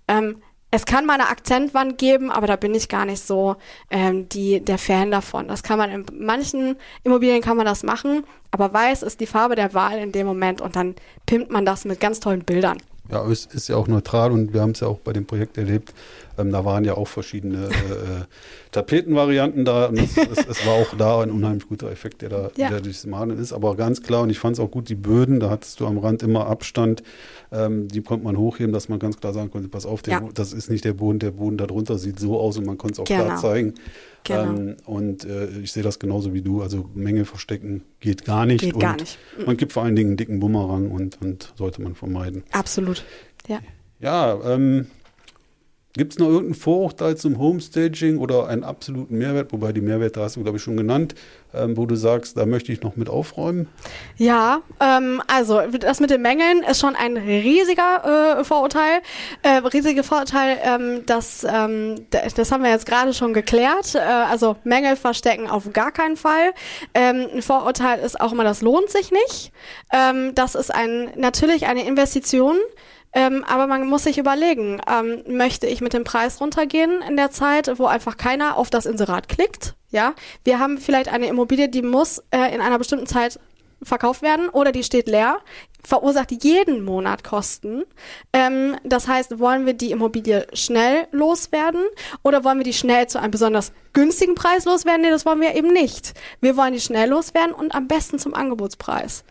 Ähm, 0.08 0.42
es 0.74 0.86
kann 0.86 1.04
mal 1.04 1.14
eine 1.14 1.28
Akzentwand 1.28 1.98
geben, 1.98 2.30
aber 2.30 2.46
da 2.46 2.56
bin 2.56 2.74
ich 2.74 2.88
gar 2.88 3.04
nicht 3.04 3.24
so 3.24 3.56
ähm, 3.90 4.28
die, 4.30 4.60
der 4.60 4.78
Fan 4.78 5.10
davon. 5.10 5.48
Das 5.48 5.62
kann 5.62 5.78
man 5.78 5.90
in 5.90 6.06
manchen 6.18 6.76
Immobilien 7.04 7.42
kann 7.42 7.58
man 7.58 7.66
das 7.66 7.82
machen, 7.82 8.24
aber 8.50 8.72
weiß 8.72 9.02
ist 9.02 9.20
die 9.20 9.26
Farbe 9.26 9.54
der 9.54 9.74
Wahl 9.74 9.98
in 9.98 10.12
dem 10.12 10.26
Moment 10.26 10.62
und 10.62 10.74
dann 10.74 10.94
pimmt 11.26 11.50
man 11.50 11.66
das 11.66 11.84
mit 11.84 12.00
ganz 12.00 12.20
tollen 12.20 12.44
Bildern. 12.44 12.78
Ja, 13.10 13.22
es 13.26 13.44
ist 13.44 13.68
ja 13.68 13.76
auch 13.76 13.86
neutral 13.86 14.32
und 14.32 14.54
wir 14.54 14.62
haben 14.62 14.70
es 14.70 14.80
ja 14.80 14.88
auch 14.88 14.98
bei 14.98 15.12
dem 15.12 15.26
Projekt 15.26 15.58
erlebt. 15.58 15.92
Ähm, 16.38 16.50
da 16.50 16.64
waren 16.64 16.84
ja 16.84 16.94
auch 16.96 17.08
verschiedene 17.08 17.66
äh, 17.66 17.68
äh, 17.68 18.24
Tapetenvarianten 18.70 19.64
da 19.64 19.86
und 19.86 19.98
es, 19.98 20.16
es, 20.16 20.46
es 20.46 20.66
war 20.66 20.74
auch 20.74 20.94
da 20.96 21.20
ein 21.20 21.30
unheimlich 21.30 21.68
guter 21.68 21.90
Effekt, 21.90 22.22
der 22.22 22.28
da 22.30 22.50
Ja. 22.56 22.68
der 22.70 22.80
durchs 22.80 23.04
Malen 23.06 23.38
ist. 23.38 23.52
Aber 23.52 23.76
ganz 23.76 24.02
klar, 24.02 24.22
und 24.22 24.30
ich 24.30 24.38
fand 24.38 24.56
es 24.56 24.60
auch 24.60 24.70
gut, 24.70 24.88
die 24.88 24.94
Böden, 24.94 25.40
da 25.40 25.50
hattest 25.50 25.80
du 25.80 25.86
am 25.86 25.98
Rand 25.98 26.22
immer 26.22 26.46
Abstand, 26.46 27.02
ähm, 27.50 27.88
die 27.88 28.02
konnte 28.02 28.24
man 28.24 28.36
hochheben, 28.38 28.72
dass 28.72 28.88
man 28.88 28.98
ganz 28.98 29.18
klar 29.18 29.32
sagen 29.32 29.50
konnte, 29.50 29.68
pass 29.68 29.84
auf, 29.86 30.02
der, 30.02 30.14
Ja. 30.14 30.28
Das 30.34 30.52
ist 30.52 30.70
nicht 30.70 30.84
der 30.84 30.94
Boden, 30.94 31.18
der 31.18 31.32
Boden 31.32 31.56
darunter 31.58 31.98
sieht 31.98 32.18
so 32.18 32.38
aus 32.40 32.56
und 32.56 32.64
man 32.66 32.78
konnte 32.78 32.94
es 32.94 32.98
auch 33.00 33.04
klar 33.04 33.24
Genau. 33.28 33.40
zeigen. 33.40 33.74
Genau. 34.24 34.42
Ähm, 34.44 34.76
und 34.86 35.24
äh, 35.24 35.48
ich 35.62 35.72
sehe 35.72 35.82
das 35.82 35.98
genauso 35.98 36.32
wie 36.32 36.42
du. 36.42 36.62
Also 36.62 36.88
Menge 36.94 37.24
verstecken 37.24 37.82
geht 38.00 38.24
gar 38.24 38.46
nicht. 38.46 38.60
Geht 38.62 38.74
und 38.74 38.80
gar 38.80 38.96
nicht. 38.96 39.18
Man 39.44 39.56
gibt 39.56 39.72
vor 39.72 39.82
allen 39.82 39.96
Dingen 39.96 40.10
einen 40.10 40.16
dicken 40.16 40.38
Bumerang 40.40 40.90
und, 40.92 41.20
und 41.20 41.52
sollte 41.56 41.82
man 41.82 41.94
vermeiden. 41.94 42.44
Absolut. 42.52 43.04
Ja. 43.48 43.58
Ja, 43.98 44.38
ähm, 44.54 44.86
gibt 45.94 46.12
es 46.12 46.18
noch 46.18 46.28
irgendein 46.28 46.54
Vorurteil 46.54 47.16
zum 47.16 47.38
Homestaging 47.38 48.18
oder 48.18 48.48
einen 48.48 48.64
absoluten 48.64 49.18
Mehrwert? 49.18 49.52
Wobei 49.52 49.72
die 49.72 49.82
Mehrwerte 49.82 50.20
hast 50.20 50.36
du, 50.36 50.42
glaube 50.42 50.56
ich, 50.56 50.62
schon 50.62 50.76
genannt, 50.76 51.14
ähm, 51.54 51.76
wo 51.76 51.84
du 51.84 51.96
sagst, 51.96 52.36
da 52.36 52.46
möchte 52.46 52.72
ich 52.72 52.82
noch 52.82 52.96
mit 52.96 53.10
aufräumen. 53.10 53.68
Ja, 54.16 54.62
ähm, 54.80 55.22
also 55.26 55.60
das 55.78 56.00
mit 56.00 56.10
den 56.10 56.22
Mängeln 56.22 56.62
ist 56.62 56.80
schon 56.80 56.96
ein 56.96 57.16
riesiger 57.18 58.38
äh, 58.38 58.44
Vorurteil. 58.44 59.00
Äh, 59.42 59.58
riesige 59.58 60.02
Vorurteil, 60.02 60.58
ähm, 60.62 61.02
das, 61.04 61.44
ähm, 61.44 62.06
das 62.10 62.50
haben 62.50 62.62
wir 62.62 62.70
jetzt 62.70 62.86
gerade 62.86 63.12
schon 63.12 63.34
geklärt. 63.34 63.94
Äh, 63.94 63.98
also 63.98 64.56
Mängel 64.64 64.96
verstecken 64.96 65.48
auf 65.48 65.72
gar 65.74 65.92
keinen 65.92 66.16
Fall. 66.16 66.52
Ähm, 66.94 67.28
ein 67.34 67.42
Vorurteil 67.42 68.00
ist 68.00 68.18
auch 68.18 68.32
immer, 68.32 68.44
das 68.44 68.62
lohnt 68.62 68.88
sich 68.88 69.10
nicht. 69.10 69.52
Ähm, 69.92 70.34
das 70.34 70.54
ist 70.54 70.74
ein 70.74 71.10
natürlich 71.16 71.66
eine 71.66 71.86
Investition. 71.86 72.56
Ähm, 73.14 73.44
aber 73.44 73.66
man 73.66 73.86
muss 73.86 74.04
sich 74.04 74.18
überlegen, 74.18 74.80
ähm, 74.90 75.22
möchte 75.26 75.66
ich 75.66 75.80
mit 75.80 75.92
dem 75.92 76.04
Preis 76.04 76.40
runtergehen 76.40 77.02
in 77.06 77.16
der 77.16 77.30
Zeit, 77.30 77.78
wo 77.78 77.86
einfach 77.86 78.16
keiner 78.16 78.56
auf 78.56 78.70
das 78.70 78.86
Inserat 78.86 79.28
klickt? 79.28 79.74
Ja, 79.90 80.14
wir 80.44 80.58
haben 80.58 80.78
vielleicht 80.78 81.12
eine 81.12 81.26
Immobilie, 81.26 81.68
die 81.68 81.82
muss 81.82 82.22
äh, 82.30 82.54
in 82.54 82.62
einer 82.62 82.78
bestimmten 82.78 83.06
Zeit 83.06 83.38
verkauft 83.82 84.22
werden 84.22 84.48
oder 84.48 84.72
die 84.72 84.84
steht 84.84 85.08
leer, 85.08 85.38
verursacht 85.84 86.30
jeden 86.42 86.84
Monat 86.84 87.24
Kosten. 87.24 87.84
Ähm, 88.32 88.76
das 88.84 89.08
heißt, 89.08 89.38
wollen 89.38 89.66
wir 89.66 89.74
die 89.74 89.90
Immobilie 89.90 90.46
schnell 90.52 91.06
loswerden 91.10 91.82
oder 92.22 92.44
wollen 92.44 92.58
wir 92.58 92.64
die 92.64 92.72
schnell 92.72 93.08
zu 93.08 93.20
einem 93.20 93.32
besonders 93.32 93.72
günstigen 93.92 94.34
Preis 94.34 94.64
loswerden? 94.64 95.02
Nee, 95.02 95.10
das 95.10 95.26
wollen 95.26 95.40
wir 95.40 95.54
eben 95.54 95.72
nicht. 95.72 96.14
Wir 96.40 96.56
wollen 96.56 96.72
die 96.72 96.80
schnell 96.80 97.10
loswerden 97.10 97.52
und 97.52 97.74
am 97.74 97.88
besten 97.88 98.18
zum 98.18 98.34
Angebotspreis. 98.34 99.24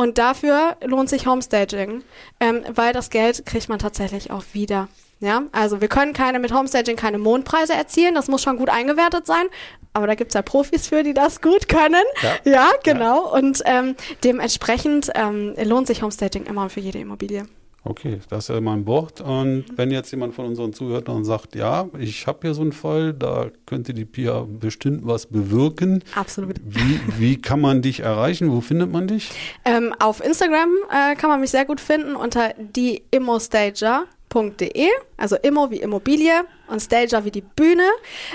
Und 0.00 0.16
dafür 0.16 0.78
lohnt 0.82 1.10
sich 1.10 1.26
Homestaging, 1.26 2.02
ähm, 2.40 2.64
weil 2.74 2.94
das 2.94 3.10
Geld 3.10 3.44
kriegt 3.44 3.68
man 3.68 3.78
tatsächlich 3.78 4.30
auch 4.30 4.44
wieder. 4.54 4.88
Ja, 5.18 5.42
also 5.52 5.82
wir 5.82 5.88
können 5.88 6.14
keine 6.14 6.38
mit 6.38 6.54
Homestaging 6.54 6.96
keine 6.96 7.18
Mondpreise 7.18 7.74
erzielen, 7.74 8.14
das 8.14 8.26
muss 8.28 8.40
schon 8.40 8.56
gut 8.56 8.70
eingewertet 8.70 9.26
sein. 9.26 9.44
Aber 9.92 10.06
da 10.06 10.14
gibt's 10.14 10.32
ja 10.32 10.40
Profis 10.40 10.88
für, 10.88 11.02
die 11.02 11.12
das 11.12 11.42
gut 11.42 11.68
können. 11.68 12.02
Ja. 12.22 12.50
Ja, 12.50 12.70
genau. 12.82 13.30
Und 13.30 13.60
ähm, 13.66 13.94
dementsprechend 14.24 15.10
ähm, 15.14 15.54
lohnt 15.62 15.86
sich 15.86 16.00
Homestaging 16.00 16.46
immer 16.46 16.70
für 16.70 16.80
jede 16.80 16.98
Immobilie. 16.98 17.44
Okay, 17.82 18.20
das 18.28 18.44
ist 18.44 18.50
ja 18.54 18.60
mein 18.60 18.86
Wort. 18.86 19.22
Und 19.22 19.64
wenn 19.76 19.90
jetzt 19.90 20.10
jemand 20.10 20.34
von 20.34 20.44
unseren 20.44 20.74
Zuhörern 20.74 21.24
sagt, 21.24 21.54
ja, 21.54 21.88
ich 21.98 22.26
habe 22.26 22.40
hier 22.42 22.52
so 22.52 22.60
einen 22.60 22.72
Fall, 22.72 23.14
da 23.14 23.46
könnte 23.64 23.94
die 23.94 24.04
Pia 24.04 24.44
bestimmt 24.46 25.06
was 25.06 25.24
bewirken. 25.24 26.04
Absolut. 26.14 26.56
Wie, 26.62 27.00
wie 27.18 27.40
kann 27.40 27.62
man 27.62 27.80
dich 27.80 28.00
erreichen? 28.00 28.52
Wo 28.52 28.60
findet 28.60 28.92
man 28.92 29.08
dich? 29.08 29.30
Ähm, 29.64 29.94
auf 29.98 30.22
Instagram 30.22 30.68
äh, 30.90 31.16
kann 31.16 31.30
man 31.30 31.40
mich 31.40 31.52
sehr 31.52 31.64
gut 31.64 31.80
finden 31.80 32.16
unter 32.16 32.52
diimmostager.de, 32.58 34.88
also 35.16 35.36
Immo 35.36 35.70
wie 35.70 35.80
Immobilie 35.80 36.44
und 36.66 36.80
Stager 36.80 37.24
wie 37.24 37.30
die 37.30 37.40
Bühne 37.40 37.88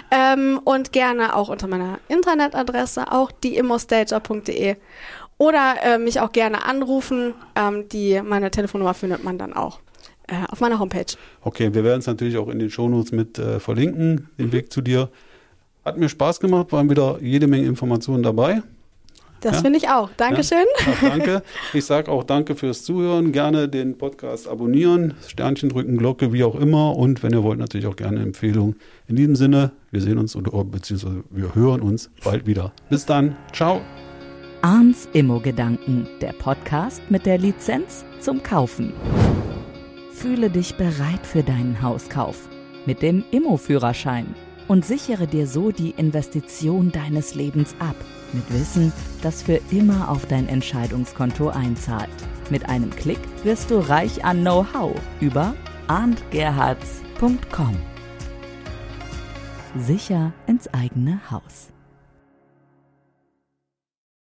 ähm, 0.10 0.60
und 0.63 0.91
gerne 0.91 1.36
auch 1.36 1.49
unter 1.49 1.67
meiner 1.67 1.99
Internetadresse, 2.08 3.12
auch 3.12 3.31
diimmostager.de 3.31 4.77
oder 5.38 5.76
äh, 5.84 5.98
mich 5.98 6.19
auch 6.19 6.32
gerne 6.32 6.65
anrufen. 6.65 7.34
Ähm, 7.56 7.88
die, 7.89 8.21
meine 8.24 8.52
Telefonnummer 8.52 8.93
findet 8.93 9.24
man 9.24 9.38
dann 9.38 9.54
auch 9.54 9.80
äh, 10.28 10.36
auf 10.50 10.60
meiner 10.62 10.80
Homepage. 10.80 11.06
Okay, 11.41 11.74
wir 11.74 11.84
werden 11.84 12.00
es 12.00 12.08
natürlich 12.08 12.38
auch 12.38 12.48
in 12.50 12.60
den 12.60 12.69
Shownotes 12.69 13.12
mit 13.12 13.38
äh, 13.39 13.60
verlinken, 13.60 14.30
den 14.38 14.52
Weg 14.52 14.71
zu 14.71 14.82
dir. 14.82 15.10
Hat 15.84 15.98
mir 15.98 16.10
Spaß 16.10 16.39
gemacht, 16.39 16.71
waren 16.71 16.89
wieder 16.89 17.17
jede 17.21 17.48
Menge 17.48 17.67
Informationen 17.67 18.24
dabei. 18.24 18.63
Das 19.41 19.58
Ja. 19.58 19.62
finde 19.62 19.78
ich 19.78 19.89
auch. 19.89 20.10
Dankeschön. 20.17 20.65
Ja, 21.02 21.10
danke. 21.10 21.43
Ich 21.74 21.86
sage 21.86 22.10
auch 22.10 22.24
danke 22.24 22.56
fürs 22.56 22.84
Zuhören. 22.84 23.32
Gerne 23.32 23.67
den 23.69 23.95
Podcast 23.98 24.48
abonnieren, 24.48 25.13
Sternchen 25.28 25.69
drücken, 25.69 25.98
Glocke, 25.98 26.34
wie 26.34 26.43
auch 26.43 26.56
immer. 26.56 26.95
Und 26.95 27.21
wenn 27.21 27.34
ihr 27.34 27.43
wollt, 27.43 27.60
natürlich 27.60 27.86
auch 27.86 27.98
gerne 27.98 28.21
Empfehlung. 28.21 28.76
In 29.08 29.17
diesem 29.17 29.36
Sinne, 29.36 29.71
wir 29.91 30.02
sehen 30.02 30.17
uns 30.17 30.36
oder 30.36 30.63
beziehungsweise 30.63 31.24
wir 31.30 31.54
hören 31.54 31.82
uns 31.82 32.10
bald 32.24 32.48
wieder. 32.48 32.71
Bis 32.89 33.06
dann. 33.06 33.36
Ciao. 33.54 33.82
Arns 34.65 35.08
Immo-Gedanken, 35.13 36.08
der 36.21 36.34
Podcast 36.34 36.99
mit 37.12 37.28
der 37.28 37.38
Lizenz 37.38 38.04
zum 38.19 38.41
Kaufen. 38.41 38.93
Fühle 40.12 40.49
dich 40.49 40.73
bereit 40.73 41.23
für 41.23 41.43
deinen 41.43 41.84
Hauskauf 41.84 42.49
mit 42.88 43.04
dem 43.04 43.23
Immo-Führerschein 43.30 44.34
und 44.67 44.84
sichere 44.84 45.28
dir 45.28 45.45
so 45.45 45.69
die 45.69 45.91
Investition 45.91 46.91
deines 46.91 47.36
Lebens 47.36 47.75
ab. 47.78 47.95
Mit 48.34 48.51
Wissen, 48.51 48.91
das 49.21 49.43
für 49.43 49.62
immer 49.69 50.10
auf 50.10 50.25
dein 50.25 50.49
Entscheidungskonto 50.49 51.49
einzahlt. 51.49 52.10
Mit 52.49 52.67
einem 52.67 52.89
Klick 52.89 53.19
wirst 53.43 53.69
du 53.69 53.78
reich 53.88 54.25
an 54.25 54.41
Know-how 54.41 54.99
über 55.21 55.54
arndgerhards.com. 55.86 57.78
Sicher 59.78 60.34
ins 60.47 60.67
eigene 60.73 61.19
Haus. 61.30 61.75